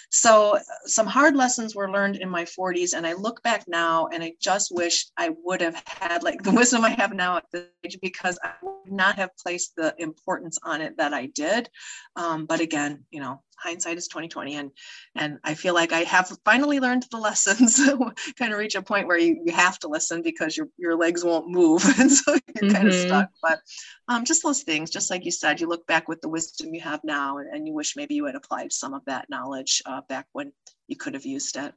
so 0.10 0.60
some 0.86 1.08
hard 1.08 1.36
lessons 1.36 1.76
were 1.76 1.92
learned 1.92 2.18
in 2.18 2.30
my 2.30 2.46
40s, 2.46 2.94
and 2.96 3.06
I 3.06 3.14
look 3.14 3.42
back 3.44 3.66
now 3.68 4.08
and 4.08 4.24
I 4.24 4.34
just 4.40 4.74
wish 4.74 5.08
I 5.18 5.32
would 5.44 5.62
have 5.62 5.82
had 5.86 6.24
like 6.24 6.44
the 6.44 6.52
wisdom 6.52 6.86
I 6.86 6.90
have 6.92 7.14
now 7.14 7.38
at 7.38 7.46
this 7.52 7.66
age 7.84 7.98
because 8.02 8.38
I 8.44 8.54
would 8.62 8.92
not 8.92 9.16
have 9.16 9.36
placed 9.38 9.76
the 9.76 9.96
importance 9.98 10.58
on 10.64 10.82
it 10.82 10.98
that 10.98 11.14
I 11.14 11.28
did. 11.28 11.70
Um, 12.16 12.46
but 12.46 12.60
again, 12.60 13.06
you 13.12 13.20
know, 13.20 13.42
hindsight 13.58 13.98
is 13.98 14.08
2020 14.08 14.56
and 14.56 14.72
and 15.16 15.40
i 15.44 15.54
feel 15.54 15.74
like 15.74 15.92
i 15.92 16.00
have 16.00 16.32
finally 16.46 16.80
learned 16.80 17.06
the 17.12 17.18
lessons. 17.18 17.78
Kind 18.40 18.54
of 18.54 18.60
reach 18.60 18.76
a 18.76 18.82
point 18.82 19.08
where 19.08 19.18
you, 19.18 19.42
you 19.46 19.54
have 19.54 19.80
to 19.80 19.88
listen 19.88 20.22
because 20.22 20.56
your, 20.56 20.68
your 20.78 20.96
legs 20.96 21.24
won't 21.24 21.50
move 21.50 21.84
and 22.00 22.12
so 22.12 22.32
you're 22.32 22.40
mm-hmm. 22.40 22.76
kind 22.76 22.88
of 22.88 22.94
stuck. 22.94 23.30
But 23.42 23.60
um, 24.08 24.26
just 24.26 24.44
those 24.44 24.64
things 24.64 24.90
just 24.90 25.10
like 25.10 25.26
you 25.26 25.32
said 25.32 25.60
you 25.60 25.68
look 25.68 25.86
back 25.88 26.08
with 26.08 26.22
the 26.22 26.30
wisdom 26.30 26.74
you 26.74 26.82
have 26.82 27.02
now 27.04 27.38
and, 27.38 27.54
and 27.54 27.68
you 27.68 27.74
wish 27.74 27.96
maybe 27.96 28.16
you 28.16 28.26
had 28.26 28.36
applied 28.36 28.72
some 28.72 28.94
of 28.94 29.04
that 29.06 29.30
knowledge 29.30 29.82
uh, 29.86 30.02
back 30.08 30.28
when 30.32 30.52
you 30.88 30.96
could 30.96 31.14
have 31.14 31.26
used 31.26 31.58
it. 31.58 31.74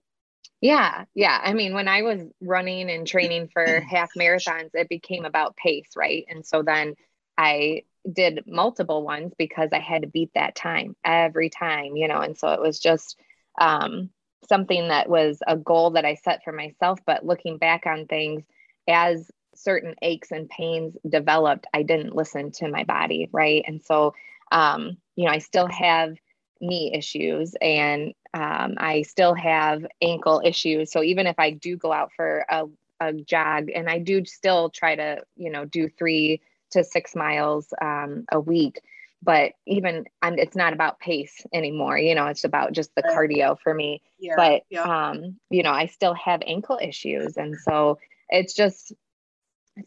Yeah 0.60 1.04
yeah. 1.14 1.40
I 1.42 1.54
mean 1.54 1.74
when 1.74 1.88
i 1.88 2.02
was 2.02 2.20
running 2.40 2.90
and 2.90 3.06
training 3.06 3.48
for 3.52 3.80
half 3.90 4.10
marathons 4.16 4.70
it 4.74 4.88
became 4.88 5.24
about 5.24 5.56
pace 5.56 5.90
right? 5.96 6.24
And 6.28 6.44
so 6.44 6.62
then 6.62 6.94
i 7.36 7.82
did 8.10 8.44
multiple 8.46 9.02
ones 9.02 9.32
because 9.36 9.70
I 9.72 9.78
had 9.78 10.02
to 10.02 10.08
beat 10.08 10.30
that 10.34 10.54
time 10.54 10.96
every 11.04 11.50
time, 11.50 11.96
you 11.96 12.08
know, 12.08 12.20
and 12.20 12.36
so 12.36 12.48
it 12.48 12.60
was 12.60 12.78
just 12.78 13.18
um, 13.60 14.10
something 14.48 14.88
that 14.88 15.08
was 15.08 15.38
a 15.46 15.56
goal 15.56 15.90
that 15.92 16.04
I 16.04 16.14
set 16.14 16.42
for 16.44 16.52
myself. 16.52 16.98
But 17.06 17.24
looking 17.24 17.58
back 17.58 17.86
on 17.86 18.06
things 18.06 18.44
as 18.88 19.30
certain 19.54 19.94
aches 20.02 20.30
and 20.30 20.48
pains 20.48 20.96
developed, 21.08 21.66
I 21.74 21.82
didn't 21.82 22.16
listen 22.16 22.50
to 22.52 22.68
my 22.68 22.84
body, 22.84 23.28
right? 23.32 23.64
And 23.66 23.82
so, 23.82 24.14
um, 24.50 24.96
you 25.16 25.26
know, 25.26 25.32
I 25.32 25.38
still 25.38 25.68
have 25.68 26.16
knee 26.60 26.92
issues 26.94 27.54
and 27.60 28.14
um, 28.34 28.74
I 28.78 29.02
still 29.02 29.34
have 29.34 29.84
ankle 30.00 30.42
issues. 30.44 30.92
So 30.92 31.02
even 31.02 31.26
if 31.26 31.38
I 31.38 31.50
do 31.50 31.76
go 31.76 31.92
out 31.92 32.12
for 32.14 32.44
a, 32.48 32.64
a 33.00 33.12
jog 33.12 33.70
and 33.74 33.88
I 33.88 33.98
do 33.98 34.24
still 34.24 34.70
try 34.70 34.94
to, 34.96 35.22
you 35.36 35.50
know, 35.50 35.64
do 35.64 35.88
three 35.88 36.40
to 36.70 36.84
six 36.84 37.14
miles 37.14 37.72
um, 37.80 38.24
a 38.30 38.40
week 38.40 38.80
but 39.22 39.52
even 39.66 40.06
I'm, 40.22 40.38
it's 40.38 40.56
not 40.56 40.72
about 40.72 40.98
pace 40.98 41.44
anymore 41.52 41.98
you 41.98 42.14
know 42.14 42.26
it's 42.26 42.44
about 42.44 42.72
just 42.72 42.94
the 42.94 43.02
cardio 43.02 43.58
for 43.60 43.74
me 43.74 44.02
yeah, 44.18 44.34
but 44.36 44.62
yeah. 44.70 45.10
um 45.10 45.36
you 45.50 45.62
know 45.62 45.72
i 45.72 45.86
still 45.86 46.14
have 46.14 46.42
ankle 46.46 46.78
issues 46.80 47.36
and 47.36 47.56
so 47.56 47.98
it's 48.28 48.54
just 48.54 48.92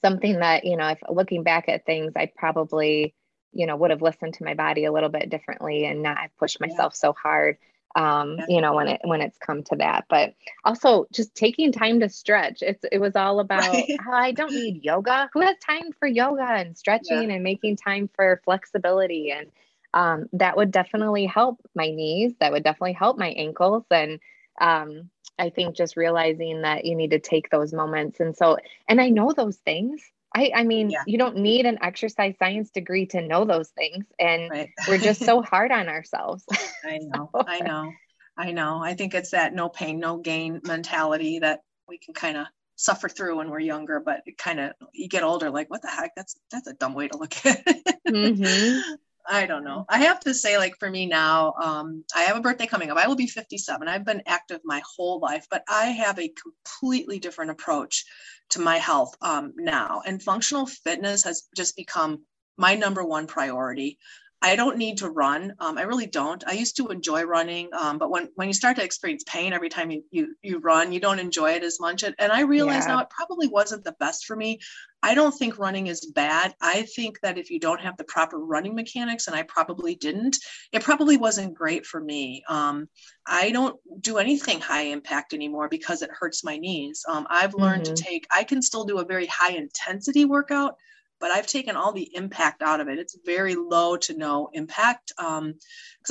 something 0.02 0.40
that 0.40 0.66
you 0.66 0.78
know 0.78 0.90
if 0.90 1.00
looking 1.10 1.44
back 1.44 1.68
at 1.68 1.86
things 1.86 2.14
i 2.16 2.32
probably 2.36 3.14
you 3.52 3.66
know 3.66 3.76
would 3.76 3.92
have 3.92 4.02
listened 4.02 4.34
to 4.36 4.44
my 4.44 4.54
body 4.54 4.86
a 4.86 4.92
little 4.92 5.10
bit 5.10 5.30
differently 5.30 5.86
and 5.86 6.04
not 6.04 6.18
pushed 6.38 6.60
myself 6.60 6.94
yeah. 6.96 7.08
so 7.08 7.14
hard 7.14 7.58
um, 7.96 8.40
you 8.48 8.62
know, 8.62 8.74
when 8.74 8.88
it 8.88 9.02
when 9.04 9.22
it's 9.22 9.38
come 9.38 9.64
to 9.64 9.76
that. 9.78 10.06
But 10.10 10.34
also 10.64 11.06
just 11.12 11.36
taking 11.36 11.72
time 11.72 12.00
to 12.00 12.10
stretch. 12.10 12.62
It's 12.62 12.84
it 12.92 13.00
was 13.00 13.16
all 13.16 13.40
about 13.40 13.62
right. 13.62 13.86
oh, 14.08 14.12
I 14.12 14.32
don't 14.32 14.54
need 14.54 14.84
yoga. 14.84 15.30
Who 15.34 15.42
has 15.42 15.58
time 15.58 15.92
for 16.00 16.08
yoga 16.08 16.44
and 16.44 16.78
stretching 16.78 17.30
yeah. 17.30 17.36
and 17.36 17.44
making 17.44 17.78
time 17.78 18.10
for 18.16 18.42
flexibility? 18.44 19.32
And 19.32 19.48
um, 19.94 20.30
that 20.34 20.58
would 20.58 20.72
definitely 20.72 21.26
help 21.26 21.60
my 21.76 21.90
knees. 21.90 22.34
That 22.40 22.52
would 22.52 22.64
definitely 22.64 22.94
help 22.94 23.18
my 23.18 23.30
ankles. 23.30 23.84
And 23.92 24.20
um, 24.60 25.10
I 25.38 25.50
think 25.50 25.76
just 25.76 25.98
realizing 25.98 26.62
that 26.62 26.86
you 26.86 26.96
need 26.96 27.12
to 27.12 27.20
take 27.20 27.50
those 27.50 27.74
moments. 27.74 28.20
And 28.20 28.36
so, 28.36 28.58
and 28.88 29.00
I 29.00 29.10
know 29.10 29.32
those 29.32 29.58
things. 29.58 30.02
I, 30.36 30.52
I 30.56 30.64
mean, 30.64 30.90
yeah. 30.90 31.04
you 31.06 31.18
don't 31.18 31.38
need 31.38 31.66
an 31.66 31.78
exercise 31.82 32.36
science 32.40 32.72
degree 32.72 33.06
to 33.08 33.22
know 33.22 33.46
those 33.46 33.70
things. 33.70 34.06
And 34.20 34.50
right. 34.50 34.70
we're 34.88 34.98
just 34.98 35.22
so 35.26 35.42
hard 35.42 35.72
on 35.72 35.90
ourselves. 35.90 36.44
I 36.84 37.00
know, 37.02 37.30
I 37.34 37.60
know, 37.60 37.92
I 38.38 38.52
know. 38.52 38.82
I 38.84 38.96
think 38.96 39.14
it's 39.14 39.32
that 39.32 39.54
no 39.54 39.70
pain, 39.70 40.00
no 40.00 40.18
gain 40.18 40.62
mentality 40.64 41.40
that 41.40 41.62
we 41.88 41.98
can 41.98 42.14
kind 42.14 42.38
of 42.38 42.48
suffer 42.76 43.08
through 43.08 43.38
when 43.38 43.50
we're 43.50 43.60
younger, 43.60 44.00
but 44.00 44.22
it 44.26 44.38
kind 44.38 44.60
of, 44.60 44.72
you 44.94 45.08
get 45.08 45.24
older, 45.24 45.50
like, 45.50 45.70
what 45.70 45.82
the 45.82 45.90
heck? 45.90 46.16
That's, 46.16 46.36
that's 46.52 46.68
a 46.68 46.74
dumb 46.74 46.96
way 46.96 47.08
to 47.08 47.18
look 47.18 47.46
at 47.46 47.62
it. 47.66 47.98
Mm-hmm. 48.08 48.94
I 49.28 49.46
don't 49.46 49.64
know. 49.64 49.86
I 49.90 50.00
have 50.00 50.20
to 50.22 50.34
say, 50.34 50.58
like 50.58 50.78
for 50.80 50.90
me 50.90 51.06
now, 51.06 51.54
um, 51.62 52.04
I 52.16 52.24
have 52.24 52.38
a 52.38 52.42
birthday 52.42 52.68
coming 52.68 52.92
up. 52.92 52.98
I 52.98 53.08
will 53.08 53.16
be 53.16 53.28
57. 53.28 53.88
I've 53.88 54.06
been 54.06 54.24
active 54.26 54.60
my 54.66 54.82
whole 54.96 55.20
life, 55.20 55.48
but 55.50 55.64
I 55.70 55.86
have 55.86 56.20
a 56.20 56.30
completely 56.30 57.20
different 57.20 57.52
approach 57.52 58.06
to 58.50 58.60
my 58.60 58.78
health 58.78 59.16
um, 59.22 59.54
now. 59.56 60.02
And 60.06 60.22
functional 60.22 60.66
fitness 60.66 61.24
has 61.24 61.44
just 61.56 61.76
become 61.76 62.24
my 62.58 62.76
number 62.76 63.04
one 63.04 63.28
priority. 63.28 63.98
I 64.42 64.58
don't 64.58 64.78
need 64.78 64.98
to 64.98 65.10
run. 65.10 65.54
Um, 65.60 65.78
I 65.78 65.84
really 65.84 66.06
don't. 66.06 66.44
I 66.46 66.52
used 66.52 66.76
to 66.76 66.90
enjoy 66.90 67.24
running, 67.24 67.70
um, 67.74 67.98
but 67.98 68.12
when 68.12 68.28
when 68.36 68.50
you 68.50 68.54
start 68.54 68.76
to 68.76 68.84
experience 68.84 69.24
pain 69.26 69.54
every 69.54 69.70
time 69.70 69.90
you 69.90 70.04
you, 70.12 70.36
you 70.42 70.60
run, 70.60 70.92
you 70.92 71.00
don't 71.00 71.20
enjoy 71.20 71.52
it 71.52 71.64
as 71.64 71.80
much. 71.80 72.04
And, 72.04 72.14
and 72.20 72.30
I 72.30 72.42
realize 72.42 72.84
yeah. 72.86 72.96
now 72.96 73.00
it 73.00 73.10
probably 73.10 73.48
wasn't 73.48 73.86
the 73.86 73.96
best 74.02 74.26
for 74.26 74.36
me. 74.36 74.60
I 75.04 75.16
don't 75.16 75.38
think 75.38 75.60
running 75.60 75.88
is 75.88 76.06
bad. 76.06 76.56
I 76.62 76.84
think 76.96 77.20
that 77.22 77.38
if 77.38 77.52
you 77.52 77.60
don't 77.60 77.82
have 77.82 77.98
the 77.98 78.06
proper 78.06 78.40
running 78.40 78.74
mechanics, 78.74 79.28
and 79.28 79.36
I 79.36 79.44
probably 79.44 79.96
didn't, 79.96 80.38
it 80.72 80.82
probably 80.82 81.18
wasn't 81.18 81.54
great 81.54 81.86
for 81.86 82.00
me. 82.00 82.42
Um, 82.48 82.88
I 83.28 83.52
don't 83.52 83.78
do 84.02 84.18
anything 84.18 84.62
high 84.62 84.84
impact 84.84 85.34
anymore 85.34 85.68
because 85.68 86.02
it 86.02 86.10
hurts 86.18 86.44
my 86.44 86.58
knees. 86.58 87.04
Um, 87.08 87.28
I've 87.30 87.54
learned 87.54 87.84
mm-hmm. 87.84 87.96
to 87.96 88.04
take. 88.04 88.26
I 88.32 88.46
can 88.46 88.62
still 88.62 88.86
do 88.86 89.00
a 89.00 89.06
very 89.06 89.28
high 89.28 89.52
intensity 89.52 90.24
workout 90.24 90.78
but 91.24 91.32
I've 91.32 91.48
taken 91.48 91.78
all 91.78 91.94
the 91.94 92.14
impact 92.16 92.62
out 92.62 92.82
of 92.82 92.90
it. 92.90 93.00
It's 93.00 93.18
very 93.26 93.56
low 93.56 93.96
to 93.96 94.14
no 94.14 94.50
impact 94.52 95.14
because 95.16 95.40
um, 95.40 95.56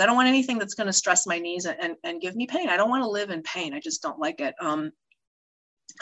I 0.00 0.06
don't 0.06 0.16
want 0.16 0.28
anything 0.28 0.58
that's 0.58 0.72
going 0.72 0.86
to 0.86 0.92
stress 0.92 1.26
my 1.26 1.38
knees 1.38 1.66
and, 1.66 1.76
and, 1.78 1.96
and, 2.02 2.18
give 2.18 2.34
me 2.34 2.46
pain. 2.46 2.70
I 2.70 2.78
don't 2.78 2.88
want 2.88 3.02
to 3.02 3.10
live 3.10 3.28
in 3.28 3.42
pain. 3.42 3.74
I 3.74 3.80
just 3.80 4.00
don't 4.00 4.18
like 4.18 4.40
it. 4.40 4.54
Um, 4.58 4.90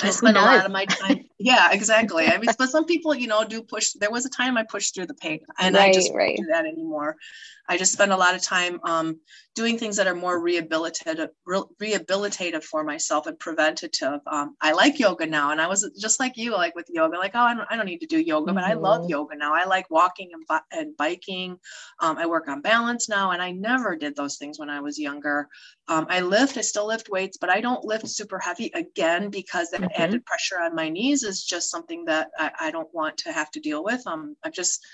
I 0.00 0.10
spend 0.10 0.36
a 0.36 0.40
lot 0.40 0.64
of 0.64 0.72
my 0.72 0.84
time. 0.86 1.24
Yeah, 1.38 1.72
exactly. 1.72 2.26
I 2.26 2.38
mean, 2.38 2.50
but 2.58 2.70
some 2.70 2.84
people, 2.84 3.14
you 3.14 3.26
know, 3.26 3.44
do 3.44 3.62
push. 3.62 3.92
There 3.92 4.10
was 4.10 4.26
a 4.26 4.30
time 4.30 4.56
I 4.56 4.64
pushed 4.64 4.94
through 4.94 5.06
the 5.06 5.14
pain, 5.14 5.40
and 5.58 5.74
right, 5.74 5.90
I 5.90 5.92
just 5.92 6.12
right. 6.14 6.36
don't 6.36 6.46
do 6.46 6.52
that 6.52 6.66
anymore. 6.66 7.16
I 7.70 7.76
just 7.76 7.92
spend 7.92 8.12
a 8.12 8.16
lot 8.16 8.34
of 8.34 8.42
time 8.42 8.80
um, 8.82 9.20
doing 9.54 9.78
things 9.78 9.96
that 9.96 10.08
are 10.08 10.14
more 10.14 10.40
rehabilitative, 10.44 11.28
re- 11.46 11.62
rehabilitative 11.80 12.64
for 12.64 12.82
myself 12.82 13.28
and 13.28 13.38
preventative. 13.38 14.18
Um, 14.26 14.56
I 14.60 14.72
like 14.72 14.98
yoga 14.98 15.24
now, 15.24 15.52
and 15.52 15.60
I 15.60 15.68
was 15.68 15.88
just 15.96 16.18
like 16.18 16.36
you, 16.36 16.50
like 16.50 16.74
with 16.74 16.88
yoga, 16.90 17.16
like 17.16 17.30
oh, 17.34 17.40
I 17.42 17.54
don't, 17.54 17.68
I 17.70 17.76
don't 17.76 17.86
need 17.86 18.00
to 18.00 18.08
do 18.08 18.18
yoga, 18.18 18.48
mm-hmm. 18.48 18.56
but 18.56 18.64
I 18.64 18.72
love 18.72 19.02
mm-hmm. 19.02 19.10
yoga 19.10 19.36
now. 19.36 19.54
I 19.54 19.66
like 19.66 19.88
walking 19.88 20.32
and, 20.32 20.60
and 20.72 20.96
biking. 20.96 21.60
Um, 22.00 22.18
I 22.18 22.26
work 22.26 22.48
on 22.48 22.60
balance 22.60 23.08
now, 23.08 23.30
and 23.30 23.40
I 23.40 23.52
never 23.52 23.94
did 23.94 24.16
those 24.16 24.36
things 24.36 24.58
when 24.58 24.68
I 24.68 24.80
was 24.80 24.98
younger. 24.98 25.48
Um, 25.86 26.06
I 26.10 26.22
lift, 26.22 26.58
I 26.58 26.62
still 26.62 26.88
lift 26.88 27.08
weights, 27.08 27.36
but 27.36 27.50
I 27.50 27.60
don't 27.60 27.84
lift 27.84 28.08
super 28.08 28.40
heavy 28.40 28.72
again 28.74 29.30
because 29.30 29.70
the 29.70 29.76
mm-hmm. 29.76 30.02
added 30.02 30.26
pressure 30.26 30.58
on 30.60 30.74
my 30.74 30.88
knees 30.88 31.22
is 31.22 31.44
just 31.44 31.70
something 31.70 32.04
that 32.06 32.30
I, 32.36 32.50
I 32.62 32.70
don't 32.72 32.92
want 32.92 33.18
to 33.18 33.32
have 33.32 33.52
to 33.52 33.60
deal 33.60 33.84
with. 33.84 34.04
Um, 34.08 34.34
I've 34.42 34.54
just 34.54 34.84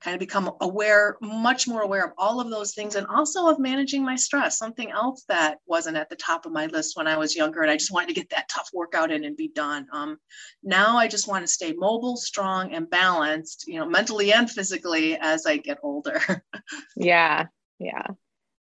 kind 0.00 0.14
of 0.14 0.20
become 0.20 0.50
aware, 0.60 1.16
much 1.20 1.66
more 1.66 1.82
aware 1.82 2.04
of 2.04 2.12
all 2.18 2.40
of 2.40 2.50
those 2.50 2.74
things 2.74 2.94
and 2.94 3.06
also 3.08 3.48
of 3.48 3.58
managing 3.58 4.04
my 4.04 4.14
stress, 4.14 4.56
something 4.56 4.90
else 4.90 5.24
that 5.28 5.58
wasn't 5.66 5.96
at 5.96 6.08
the 6.08 6.16
top 6.16 6.46
of 6.46 6.52
my 6.52 6.66
list 6.66 6.96
when 6.96 7.06
I 7.06 7.16
was 7.16 7.34
younger. 7.34 7.62
And 7.62 7.70
I 7.70 7.76
just 7.76 7.92
wanted 7.92 8.08
to 8.08 8.14
get 8.14 8.30
that 8.30 8.48
tough 8.48 8.70
workout 8.72 9.10
in 9.10 9.24
and 9.24 9.36
be 9.36 9.48
done. 9.48 9.86
Um, 9.92 10.18
now 10.62 10.96
I 10.96 11.08
just 11.08 11.26
want 11.26 11.44
to 11.44 11.52
stay 11.52 11.72
mobile, 11.72 12.16
strong, 12.16 12.72
and 12.74 12.88
balanced, 12.88 13.64
you 13.66 13.80
know, 13.80 13.86
mentally 13.86 14.32
and 14.32 14.48
physically 14.48 15.16
as 15.20 15.46
I 15.46 15.56
get 15.56 15.78
older. 15.82 16.20
yeah. 16.96 17.46
Yeah. 17.78 18.06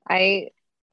I 0.07 0.49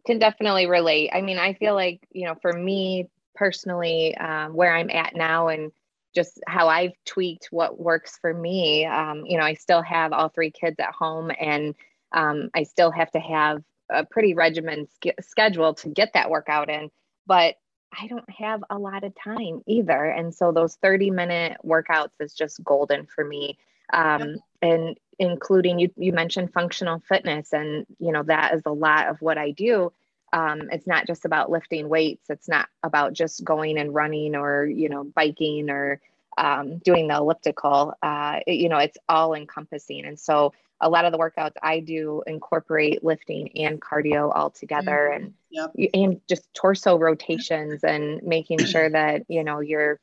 can 0.06 0.18
definitely 0.18 0.66
relate. 0.66 1.10
I 1.12 1.20
mean, 1.20 1.38
I 1.38 1.54
feel 1.54 1.74
like, 1.74 2.00
you 2.10 2.26
know, 2.26 2.34
for 2.42 2.52
me 2.52 3.08
personally, 3.34 4.16
um, 4.16 4.54
where 4.54 4.74
I'm 4.74 4.90
at 4.90 5.14
now 5.14 5.48
and 5.48 5.70
just 6.14 6.40
how 6.46 6.68
I've 6.68 6.92
tweaked 7.04 7.48
what 7.50 7.80
works 7.80 8.18
for 8.20 8.32
me, 8.32 8.84
um, 8.84 9.24
you 9.26 9.38
know, 9.38 9.44
I 9.44 9.54
still 9.54 9.82
have 9.82 10.12
all 10.12 10.28
three 10.28 10.50
kids 10.50 10.76
at 10.78 10.92
home 10.92 11.30
and 11.40 11.74
um, 12.12 12.50
I 12.54 12.64
still 12.64 12.90
have 12.90 13.10
to 13.12 13.20
have 13.20 13.62
a 13.90 14.04
pretty 14.04 14.34
regimented 14.34 14.88
schedule 15.20 15.74
to 15.74 15.88
get 15.88 16.12
that 16.14 16.30
workout 16.30 16.70
in. 16.70 16.90
But 17.26 17.56
I 17.98 18.06
don't 18.06 18.28
have 18.30 18.64
a 18.70 18.78
lot 18.78 19.04
of 19.04 19.14
time 19.14 19.62
either. 19.66 20.04
And 20.04 20.34
so 20.34 20.52
those 20.52 20.76
30 20.76 21.10
minute 21.10 21.58
workouts 21.64 22.20
is 22.20 22.32
just 22.34 22.62
golden 22.64 23.06
for 23.06 23.24
me. 23.24 23.58
Um, 23.92 24.36
and 24.62 24.96
including 25.18 25.78
you, 25.78 25.90
you 25.96 26.12
mentioned 26.12 26.52
functional 26.52 27.02
fitness 27.06 27.52
and, 27.52 27.86
you 27.98 28.12
know, 28.12 28.22
that 28.22 28.54
is 28.54 28.62
a 28.64 28.72
lot 28.72 29.08
of 29.08 29.20
what 29.20 29.36
I 29.36 29.50
do. 29.50 29.92
Um, 30.32 30.70
it's 30.70 30.86
not 30.86 31.06
just 31.06 31.24
about 31.24 31.50
lifting 31.50 31.88
weights. 31.88 32.30
It's 32.30 32.48
not 32.48 32.68
about 32.82 33.12
just 33.12 33.44
going 33.44 33.78
and 33.78 33.94
running 33.94 34.34
or, 34.34 34.64
you 34.64 34.88
know, 34.88 35.04
biking 35.04 35.68
or 35.70 36.00
um, 36.38 36.78
doing 36.78 37.08
the 37.08 37.16
elliptical. 37.16 37.94
Uh, 38.02 38.40
it, 38.46 38.54
you 38.54 38.68
know, 38.68 38.78
it's 38.78 38.96
all 39.08 39.34
encompassing. 39.34 40.04
And 40.04 40.18
so 40.18 40.52
a 40.80 40.88
lot 40.88 41.04
of 41.04 41.12
the 41.12 41.18
workouts 41.18 41.54
I 41.62 41.80
do 41.80 42.22
incorporate 42.26 43.04
lifting 43.04 43.50
and 43.58 43.80
cardio 43.80 44.32
all 44.34 44.50
together 44.50 45.10
mm-hmm. 45.12 45.24
and, 45.24 45.34
yep. 45.50 45.90
and 45.94 46.20
just 46.28 46.52
torso 46.54 46.98
rotations 46.98 47.84
and 47.84 48.22
making 48.22 48.58
sure 48.66 48.90
that, 48.90 49.22
you 49.28 49.44
know, 49.44 49.60
you're 49.60 50.00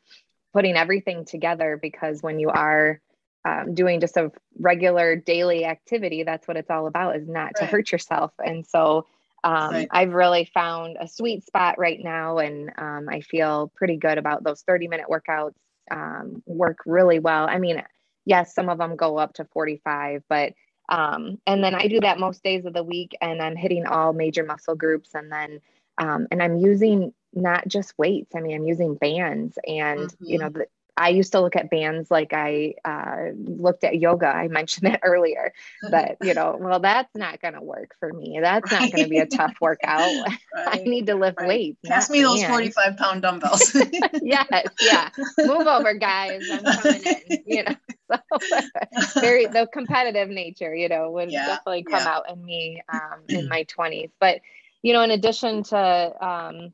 putting 0.53 0.75
everything 0.75 1.25
together 1.25 1.77
because 1.79 2.24
when 2.24 2.39
you 2.39 2.50
are 2.50 3.01
um, 3.45 3.74
doing 3.74 4.00
just 4.00 4.17
a 4.17 4.31
regular 4.59 5.15
daily 5.15 5.65
activity, 5.65 6.24
that's 6.24 6.48
what 6.48 6.57
it's 6.57 6.69
all 6.69 6.88
about 6.88 7.15
is 7.15 7.27
not 7.27 7.43
right. 7.43 7.55
to 7.57 7.65
hurt 7.65 7.91
yourself. 7.91 8.31
And 8.43 8.65
so 8.65 9.05
um, 9.43 9.72
right. 9.72 9.88
I've 9.91 10.13
really 10.13 10.46
found 10.53 10.98
a 11.00 11.08
sweet 11.08 11.46
spot 11.46 11.77
right 11.77 12.00
now, 12.01 12.39
and 12.39 12.72
um, 12.77 13.10
I 13.10 13.22
feel 13.22 13.72
pretty 13.75 13.98
good 13.98 14.17
about 14.17 14.43
those 14.43 14.62
30 14.62 14.88
minute 14.88 15.08
workouts. 15.10 15.53
Um, 15.91 16.43
work 16.46 16.79
really 16.86 17.19
well. 17.19 17.48
I 17.50 17.58
mean, 17.58 17.81
yes, 18.25 18.53
some 18.53 18.69
of 18.69 18.77
them 18.77 18.96
go 18.96 19.17
up 19.17 19.34
to 19.36 19.46
45, 19.46 20.24
but 20.29 20.53
um, 20.89 21.39
and 21.46 21.63
then 21.63 21.75
I 21.75 21.88
do 21.88 22.00
that 22.01 22.19
most 22.19 22.43
days 22.43 22.65
of 22.65 22.74
the 22.74 22.84
week, 22.84 23.15
and 23.22 23.41
I'm 23.41 23.55
hitting 23.55 23.86
all 23.86 24.13
major 24.13 24.43
muscle 24.43 24.75
groups, 24.75 25.12
and 25.13 25.31
then 25.31 25.60
um, 25.98 26.27
and 26.31 26.41
I'm 26.41 26.58
using 26.58 27.13
not 27.34 27.67
just 27.67 27.98
weights. 27.98 28.36
I 28.36 28.39
mean, 28.41 28.55
I'm 28.55 28.67
using 28.67 28.96
bands, 28.96 29.58
and 29.67 30.01
mm-hmm. 30.01 30.25
you 30.25 30.39
know, 30.39 30.50
the, 30.50 30.65
I 31.00 31.10
used 31.10 31.32
to 31.32 31.39
look 31.39 31.56
at 31.56 31.70
bands 31.70 32.12
like 32.12 32.34
I 32.34 32.74
uh, 32.84 33.29
looked 33.34 33.86
at 33.86 34.00
yoga. 34.00 34.27
I 34.27 34.50
mentioned 34.50 34.91
that 34.91 35.00
earlier, 35.03 35.53
but 35.89 36.18
you 36.22 36.34
know, 36.34 36.58
well, 36.60 36.82
that's 36.82 37.15
not 37.15 37.41
going 37.41 37.53
to 37.53 37.62
work 37.62 37.96
for 38.00 38.12
me. 38.12 38.39
That's 38.41 38.70
right. 38.72 38.82
not 38.82 38.91
going 38.91 39.03
to 39.06 39.10
be 39.10 39.20
a 39.20 39.25
tough 39.25 39.56
workout. 39.62 40.00
Right. 40.55 40.81
I 40.81 40.83
need 40.83 41.05
to 41.07 41.16
lift 41.16 41.40
right. 41.40 41.48
weights. 41.48 41.79
Pass 41.85 42.09
me 42.09 42.22
those 42.22 42.44
45 42.44 42.98
pound 42.98 43.22
dumbbells. 43.22 43.75
yes. 44.22 44.66
Yeah. 44.81 45.09
Move 45.38 45.68
over 45.68 45.94
guys. 45.94 46.44
I'm 46.51 46.64
coming 46.64 47.03
in, 47.03 47.44
you 47.46 47.64
know, 47.64 47.75
so 48.09 49.22
very, 49.22 49.46
the 49.46 49.68
competitive 49.72 50.29
nature, 50.29 50.75
you 50.75 50.90
know, 50.90 51.12
would 51.12 51.31
yeah. 51.31 51.46
definitely 51.46 51.83
come 51.83 52.01
yeah. 52.01 52.09
out 52.09 52.29
in 52.31 52.44
me 52.44 52.81
um, 52.92 53.22
in 53.27 53.48
my 53.50 53.64
twenties, 53.64 54.09
but 54.20 54.42
you 54.81 54.94
know, 54.94 55.01
in 55.01 55.12
addition 55.12 55.64
to, 55.64 56.25
um, 56.25 56.74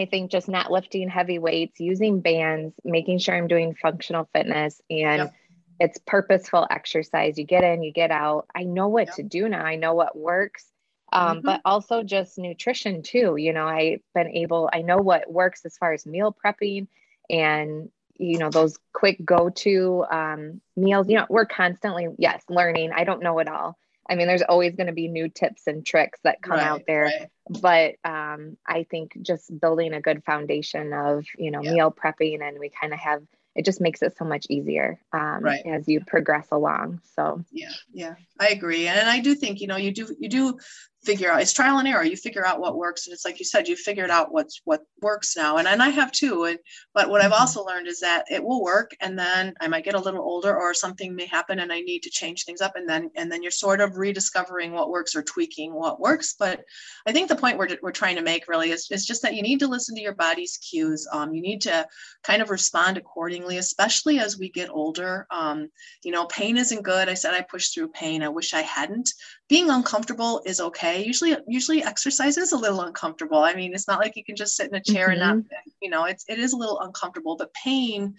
I 0.00 0.06
think 0.06 0.30
just 0.30 0.48
not 0.48 0.70
lifting 0.70 1.08
heavy 1.08 1.38
weights, 1.38 1.80
using 1.80 2.20
bands, 2.20 2.74
making 2.84 3.18
sure 3.18 3.34
I'm 3.34 3.48
doing 3.48 3.74
functional 3.74 4.28
fitness 4.32 4.80
and 4.90 5.22
yep. 5.22 5.34
it's 5.78 5.98
purposeful 6.06 6.66
exercise. 6.70 7.38
You 7.38 7.44
get 7.44 7.64
in, 7.64 7.82
you 7.82 7.92
get 7.92 8.10
out. 8.10 8.46
I 8.54 8.64
know 8.64 8.88
what 8.88 9.08
yep. 9.08 9.16
to 9.16 9.22
do 9.22 9.48
now. 9.48 9.64
I 9.64 9.76
know 9.76 9.94
what 9.94 10.16
works. 10.16 10.66
Um, 11.12 11.38
mm-hmm. 11.38 11.46
But 11.46 11.60
also 11.64 12.02
just 12.02 12.38
nutrition 12.38 13.02
too. 13.02 13.36
You 13.36 13.52
know, 13.52 13.66
I've 13.66 14.00
been 14.14 14.28
able, 14.28 14.70
I 14.72 14.82
know 14.82 14.98
what 14.98 15.30
works 15.30 15.64
as 15.64 15.76
far 15.76 15.92
as 15.92 16.06
meal 16.06 16.34
prepping 16.44 16.86
and 17.28 17.90
you 18.20 18.38
know 18.38 18.50
those 18.50 18.78
quick 18.92 19.24
go-to 19.24 20.04
um, 20.10 20.60
meals 20.76 21.08
you 21.08 21.16
know 21.16 21.26
we're 21.30 21.46
constantly 21.46 22.06
yes 22.18 22.42
learning 22.50 22.90
i 22.94 23.04
don't 23.04 23.22
know 23.22 23.38
it 23.38 23.48
all 23.48 23.78
I 24.10 24.16
mean, 24.16 24.26
there's 24.26 24.42
always 24.42 24.74
going 24.74 24.88
to 24.88 24.92
be 24.92 25.06
new 25.06 25.28
tips 25.28 25.68
and 25.68 25.86
tricks 25.86 26.18
that 26.24 26.42
come 26.42 26.58
right, 26.58 26.66
out 26.66 26.82
there, 26.86 27.04
right. 27.04 27.28
but 27.48 27.94
um, 28.04 28.56
I 28.66 28.82
think 28.90 29.16
just 29.22 29.58
building 29.60 29.94
a 29.94 30.00
good 30.00 30.24
foundation 30.24 30.92
of 30.92 31.24
you 31.38 31.52
know 31.52 31.62
yeah. 31.62 31.72
meal 31.72 31.92
prepping, 31.92 32.42
and 32.42 32.58
we 32.58 32.70
kind 32.70 32.92
of 32.92 32.98
have 32.98 33.22
it 33.54 33.64
just 33.64 33.80
makes 33.80 34.02
it 34.02 34.16
so 34.16 34.24
much 34.24 34.46
easier 34.50 35.00
um, 35.12 35.42
right. 35.42 35.64
as 35.64 35.86
you 35.86 36.00
progress 36.04 36.48
along. 36.50 37.00
So 37.14 37.44
yeah, 37.52 37.70
yeah, 37.92 38.14
I 38.38 38.48
agree, 38.48 38.88
and 38.88 39.08
I 39.08 39.20
do 39.20 39.36
think 39.36 39.60
you 39.60 39.68
know 39.68 39.76
you 39.76 39.92
do 39.92 40.14
you 40.18 40.28
do 40.28 40.58
figure 41.02 41.30
out 41.30 41.40
it's 41.40 41.52
trial 41.52 41.78
and 41.78 41.88
error. 41.88 42.04
You 42.04 42.16
figure 42.16 42.46
out 42.46 42.60
what 42.60 42.76
works. 42.76 43.06
And 43.06 43.14
it's 43.14 43.24
like 43.24 43.38
you 43.38 43.44
said 43.44 43.68
you 43.68 43.76
figured 43.76 44.10
out 44.10 44.32
what's 44.32 44.60
what 44.64 44.82
works 45.00 45.36
now. 45.36 45.56
And, 45.56 45.66
and 45.66 45.82
i 45.82 45.88
have 45.88 46.12
too. 46.12 46.44
And 46.44 46.58
but 46.92 47.08
what 47.08 47.22
i've 47.22 47.32
mm-hmm. 47.32 47.40
also 47.40 47.64
learned 47.64 47.86
is 47.86 48.00
that 48.00 48.24
it 48.30 48.42
will 48.42 48.62
work. 48.62 48.90
And 49.00 49.18
then 49.18 49.54
i 49.60 49.68
might 49.68 49.84
get 49.84 49.94
a 49.94 50.00
little 50.00 50.20
older 50.20 50.56
or 50.56 50.74
something 50.74 51.14
may 51.14 51.26
happen 51.26 51.60
and 51.60 51.72
i 51.72 51.80
need 51.80 52.02
to 52.02 52.10
change 52.10 52.44
things 52.44 52.60
up. 52.60 52.72
And 52.76 52.88
then 52.88 53.10
and 53.16 53.32
then 53.32 53.42
you're 53.42 53.50
sort 53.50 53.80
of 53.80 53.96
rediscovering 53.96 54.72
what 54.72 54.90
works 54.90 55.16
or 55.16 55.22
tweaking 55.22 55.72
what 55.72 56.00
works. 56.00 56.34
But 56.38 56.62
i 57.06 57.12
think 57.12 57.28
the 57.28 57.36
point 57.36 57.58
we're, 57.58 57.78
we're 57.82 57.92
trying 57.92 58.16
to 58.16 58.22
make 58.22 58.48
really 58.48 58.70
is, 58.70 58.90
is 58.90 59.06
just 59.06 59.22
that 59.22 59.34
you 59.34 59.42
need 59.42 59.60
to 59.60 59.68
listen 59.68 59.94
to 59.94 60.02
your 60.02 60.14
body's 60.14 60.58
cues. 60.58 61.08
Um, 61.12 61.32
you 61.32 61.40
need 61.40 61.62
to 61.62 61.86
kind 62.22 62.42
of 62.42 62.50
respond 62.50 62.98
accordingly 62.98 63.56
especially 63.56 64.18
as 64.18 64.38
we 64.38 64.50
get 64.50 64.68
older. 64.70 65.26
Um, 65.30 65.70
you 66.04 66.12
know 66.12 66.26
pain 66.26 66.58
isn't 66.58 66.82
good. 66.82 67.08
I 67.08 67.14
said 67.14 67.32
i 67.32 67.40
pushed 67.40 67.72
through 67.74 67.88
pain. 67.88 68.22
I 68.22 68.28
wish 68.28 68.52
i 68.52 68.60
hadn't. 68.62 69.10
Being 69.48 69.70
uncomfortable 69.70 70.42
is 70.44 70.60
okay. 70.60 70.89
Usually, 70.96 71.36
usually 71.46 71.82
exercise 71.82 72.36
is 72.36 72.52
a 72.52 72.56
little 72.56 72.82
uncomfortable. 72.82 73.38
I 73.38 73.54
mean, 73.54 73.74
it's 73.74 73.88
not 73.88 74.00
like 74.00 74.16
you 74.16 74.24
can 74.24 74.36
just 74.36 74.56
sit 74.56 74.68
in 74.68 74.74
a 74.74 74.82
chair 74.82 75.08
mm-hmm. 75.08 75.12
and 75.12 75.20
not, 75.20 75.36
mm-hmm. 75.36 75.70
you 75.82 75.90
know, 75.90 76.04
it's 76.04 76.24
it 76.28 76.38
is 76.38 76.52
a 76.52 76.56
little 76.56 76.80
uncomfortable. 76.80 77.36
But 77.36 77.52
pain 77.54 78.14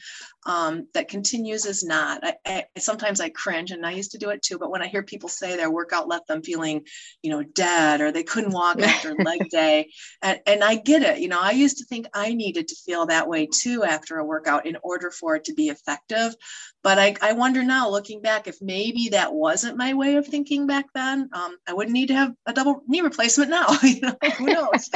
um, 0.45 0.87
that 0.93 1.07
continues 1.07 1.65
is 1.65 1.83
not. 1.83 2.21
I, 2.23 2.35
I, 2.45 2.65
sometimes 2.77 3.19
I 3.19 3.29
cringe, 3.29 3.71
and 3.71 3.85
I 3.85 3.91
used 3.91 4.11
to 4.11 4.17
do 4.17 4.29
it 4.29 4.41
too. 4.41 4.57
But 4.57 4.71
when 4.71 4.81
I 4.81 4.87
hear 4.87 5.03
people 5.03 5.29
say 5.29 5.55
their 5.55 5.71
workout 5.71 6.07
left 6.07 6.27
them 6.27 6.43
feeling, 6.43 6.85
you 7.21 7.31
know, 7.31 7.43
dead 7.43 8.01
or 8.01 8.11
they 8.11 8.23
couldn't 8.23 8.53
walk 8.53 8.81
after 8.81 9.13
leg 9.15 9.49
day, 9.49 9.89
and, 10.21 10.39
and 10.45 10.63
I 10.63 10.75
get 10.75 11.03
it. 11.03 11.19
You 11.19 11.27
know, 11.27 11.39
I 11.41 11.51
used 11.51 11.77
to 11.77 11.85
think 11.85 12.07
I 12.13 12.33
needed 12.33 12.67
to 12.69 12.75
feel 12.75 13.05
that 13.07 13.27
way 13.27 13.47
too 13.47 13.83
after 13.83 14.17
a 14.17 14.25
workout 14.25 14.65
in 14.65 14.77
order 14.83 15.11
for 15.11 15.35
it 15.35 15.45
to 15.45 15.53
be 15.53 15.69
effective. 15.69 16.35
But 16.83 16.97
I, 16.97 17.15
I 17.21 17.33
wonder 17.33 17.63
now, 17.63 17.89
looking 17.89 18.21
back, 18.21 18.47
if 18.47 18.61
maybe 18.61 19.09
that 19.09 19.33
wasn't 19.33 19.77
my 19.77 19.93
way 19.93 20.15
of 20.15 20.25
thinking 20.25 20.65
back 20.65 20.87
then. 20.95 21.29
Um, 21.31 21.57
I 21.67 21.73
wouldn't 21.73 21.93
need 21.93 22.07
to 22.07 22.15
have 22.15 22.33
a 22.47 22.53
double 22.53 22.81
knee 22.87 23.01
replacement 23.01 23.51
now. 23.51 23.67
you 23.83 24.01
know, 24.01 24.17
who 24.37 24.45
knows? 24.45 24.89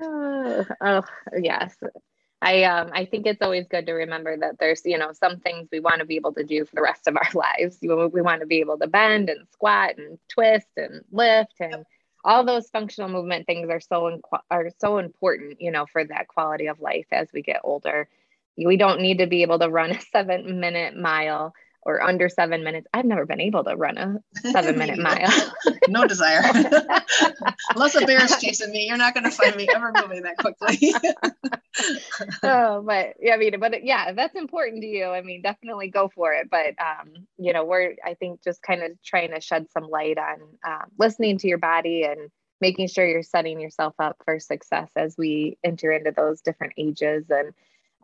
oh, 0.00 0.66
oh, 0.80 1.02
yes. 1.38 1.76
I 2.40 2.64
um 2.64 2.90
I 2.92 3.06
think 3.06 3.26
it's 3.26 3.40
always 3.40 3.66
good 3.68 3.86
to 3.86 3.92
remember 3.92 4.36
that 4.36 4.58
there's 4.58 4.82
you 4.84 4.98
know 4.98 5.12
some 5.12 5.40
things 5.40 5.68
we 5.72 5.80
want 5.80 6.00
to 6.00 6.04
be 6.04 6.16
able 6.16 6.34
to 6.34 6.44
do 6.44 6.66
for 6.66 6.76
the 6.76 6.82
rest 6.82 7.06
of 7.06 7.16
our 7.16 7.28
lives. 7.34 7.78
We, 7.80 7.88
we 7.88 8.20
want 8.20 8.40
to 8.40 8.46
be 8.46 8.60
able 8.60 8.78
to 8.78 8.86
bend 8.86 9.30
and 9.30 9.48
squat 9.52 9.96
and 9.96 10.18
twist 10.28 10.68
and 10.76 11.02
lift 11.10 11.54
and 11.60 11.86
all 12.22 12.44
those 12.44 12.70
functional 12.70 13.10
movement 13.10 13.46
things 13.46 13.68
are 13.70 13.80
so 13.80 14.20
are 14.50 14.70
so 14.78 14.98
important 14.98 15.60
you 15.60 15.70
know 15.70 15.86
for 15.86 16.04
that 16.04 16.28
quality 16.28 16.66
of 16.68 16.80
life 16.80 17.06
as 17.12 17.28
we 17.32 17.42
get 17.42 17.60
older 17.64 18.08
we 18.56 18.76
don't 18.76 19.00
need 19.00 19.18
to 19.18 19.26
be 19.26 19.42
able 19.42 19.58
to 19.58 19.68
run 19.68 19.90
a 19.90 20.00
seven 20.12 20.60
minute 20.60 20.96
mile 20.96 21.52
or 21.86 22.02
under 22.02 22.28
seven 22.28 22.64
minutes. 22.64 22.86
I've 22.94 23.04
never 23.04 23.26
been 23.26 23.40
able 23.40 23.62
to 23.64 23.76
run 23.76 23.98
a 23.98 24.18
seven 24.52 24.78
minute 24.78 24.98
mile. 24.98 25.30
no 25.88 26.06
desire. 26.06 26.42
Unless 27.74 27.94
a 27.94 28.06
bear 28.06 28.24
is 28.24 28.36
chasing 28.40 28.70
me, 28.70 28.86
you're 28.86 28.96
not 28.96 29.14
going 29.14 29.24
to 29.24 29.30
find 29.30 29.54
me 29.56 29.68
ever 29.74 29.92
moving 30.00 30.22
that 30.22 30.38
quickly. 30.38 30.94
oh, 32.42 32.82
but 32.82 33.14
yeah, 33.20 33.34
I 33.34 33.36
mean, 33.36 33.58
but 33.60 33.84
yeah, 33.84 34.12
that's 34.12 34.34
important 34.34 34.80
to 34.82 34.86
you. 34.86 35.06
I 35.06 35.20
mean, 35.20 35.42
definitely 35.42 35.88
go 35.88 36.10
for 36.14 36.32
it. 36.32 36.48
But, 36.50 36.74
um, 36.80 37.26
you 37.36 37.52
know, 37.52 37.64
we're, 37.64 37.96
I 38.04 38.14
think, 38.14 38.42
just 38.42 38.62
kind 38.62 38.82
of 38.82 38.92
trying 39.04 39.32
to 39.32 39.40
shed 39.40 39.66
some 39.70 39.84
light 39.84 40.18
on 40.18 40.36
um, 40.66 40.84
listening 40.98 41.38
to 41.38 41.48
your 41.48 41.58
body 41.58 42.04
and 42.04 42.30
making 42.60 42.88
sure 42.88 43.06
you're 43.06 43.22
setting 43.22 43.60
yourself 43.60 43.94
up 43.98 44.16
for 44.24 44.40
success 44.40 44.90
as 44.96 45.16
we 45.18 45.58
enter 45.62 45.92
into 45.92 46.12
those 46.12 46.40
different 46.40 46.72
ages 46.78 47.26
and 47.28 47.52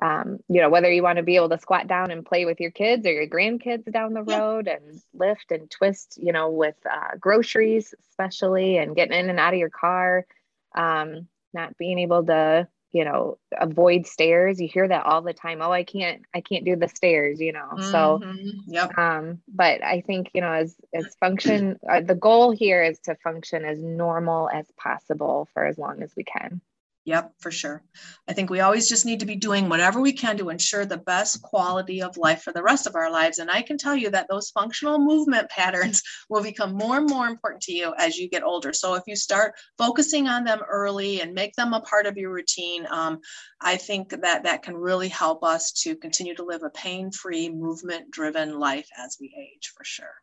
um, 0.03 0.39
you 0.49 0.61
know, 0.61 0.71
whether 0.71 0.91
you 0.91 1.03
want 1.03 1.19
to 1.19 1.23
be 1.23 1.37
able 1.37 1.51
to 1.51 1.59
squat 1.59 1.87
down 1.87 2.11
and 2.11 2.25
play 2.25 2.45
with 2.47 2.61
your 2.61 2.71
kids 2.71 3.07
or 3.07 3.13
your 3.13 3.27
grandkids 3.27 3.91
down 3.93 4.15
the 4.15 4.23
road 4.23 4.67
yeah. 4.67 4.77
and 4.77 5.01
lift 5.13 5.51
and 5.51 5.71
twist, 5.71 6.19
you 6.21 6.33
know, 6.33 6.51
with 6.51 6.77
uh, 6.91 7.17
groceries, 7.19 7.95
especially, 8.09 8.79
and 8.79 8.97
getting 8.97 9.19
in 9.19 9.31
and 9.31 9.39
out 9.39 9.53
of 9.53 9.59
your 9.59 9.71
car, 9.71 10.27
um, 10.75 11.29
not 11.53 11.77
being 11.77 11.99
able 11.99 12.25
to, 12.25 12.67
you 12.93 13.05
know, 13.05 13.39
avoid 13.59 14.07
stairs. 14.07 14.61
You 14.61 14.69
hear 14.69 14.89
that 14.89 15.05
all 15.05 15.23
the 15.23 15.35
time. 15.35 15.61
Oh, 15.61 15.71
I 15.71 15.85
can't, 15.85 16.23
I 16.35 16.41
can't 16.41 16.65
do 16.65 16.77
the 16.77 16.89
stairs, 16.89 17.41
you 17.41 17.53
know. 17.53 17.69
Mm-hmm. 17.75 17.91
So, 17.91 18.21
yep. 18.67 18.97
Um, 18.99 19.43
but 19.49 19.85
I 19.85 20.01
think, 20.01 20.31
you 20.35 20.41
know, 20.41 20.53
as, 20.53 20.75
as 20.95 21.15
function, 21.21 21.79
uh, 21.89 22.01
the 22.01 22.15
goal 22.15 22.53
here 22.53 22.83
is 22.83 22.99
to 23.01 23.17
function 23.17 23.65
as 23.65 23.81
normal 23.83 24.49
as 24.49 24.67
possible 24.77 25.49
for 25.53 25.67
as 25.67 25.77
long 25.77 26.03
as 26.03 26.13
we 26.17 26.25
can. 26.25 26.63
Yep, 27.07 27.33
for 27.41 27.51
sure. 27.51 27.83
I 28.29 28.35
think 28.35 28.51
we 28.51 28.61
always 28.61 28.87
just 28.87 29.07
need 29.07 29.21
to 29.21 29.27
be 29.27 29.35
doing 29.35 29.71
whatever 29.71 30.01
we 30.01 30.13
can 30.13 30.37
to 30.37 30.51
ensure 30.51 30.85
the 30.85 30.99
best 30.99 31.41
quality 31.41 32.03
of 32.03 32.19
life 32.19 32.43
for 32.43 32.53
the 32.53 32.63
rest 32.63 32.87
of 32.87 32.95
our 32.95 33.11
lives. 33.11 33.39
And 33.39 33.51
I 33.51 33.63
can 33.63 33.79
tell 33.79 33.97
you 33.97 34.11
that 34.11 34.29
those 34.29 34.51
functional 34.51 34.99
movement 34.99 35.49
patterns 35.51 36.03
will 36.29 36.43
become 36.43 36.75
more 36.75 36.99
and 36.99 37.09
more 37.09 37.27
important 37.27 37.63
to 37.63 37.73
you 37.73 37.95
as 37.97 38.19
you 38.19 38.29
get 38.29 38.43
older. 38.43 38.75
So 38.75 38.95
if 38.95 39.05
you 39.07 39.17
start 39.17 39.55
focusing 39.79 40.29
on 40.29 40.45
them 40.45 40.61
early 40.69 41.23
and 41.23 41.33
make 41.33 41.55
them 41.57 41.73
a 41.73 41.81
part 41.81 42.05
of 42.05 42.19
your 42.19 42.33
routine, 42.33 42.87
um, 42.91 43.21
I 43.63 43.77
think 43.77 44.11
that 44.11 44.45
that 44.45 44.63
can 44.63 44.77
really 44.77 45.09
help 45.09 45.43
us 45.43 45.73
to 45.83 45.97
continue 45.97 46.35
to 46.35 46.45
live 46.45 46.63
a 46.63 46.71
pain 46.71 47.11
free, 47.11 47.49
movement 47.49 48.11
driven 48.11 48.59
life 48.59 48.89
as 48.99 49.17
we 49.19 49.35
age, 49.39 49.73
for 49.75 49.85
sure. 49.85 50.15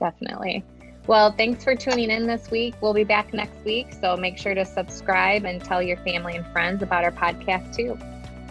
Definitely. 0.00 0.64
Well, 1.06 1.32
thanks 1.32 1.64
for 1.64 1.74
tuning 1.74 2.10
in 2.10 2.26
this 2.26 2.50
week. 2.50 2.74
We'll 2.80 2.94
be 2.94 3.04
back 3.04 3.32
next 3.34 3.64
week. 3.64 3.92
So 4.00 4.16
make 4.16 4.38
sure 4.38 4.54
to 4.54 4.64
subscribe 4.64 5.44
and 5.44 5.62
tell 5.62 5.82
your 5.82 5.96
family 5.98 6.36
and 6.36 6.46
friends 6.48 6.82
about 6.82 7.04
our 7.04 7.10
podcast 7.10 7.74
too. 7.74 7.98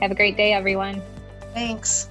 Have 0.01 0.11
a 0.11 0.15
great 0.15 0.35
day, 0.35 0.53
everyone. 0.53 1.01
Thanks. 1.53 2.09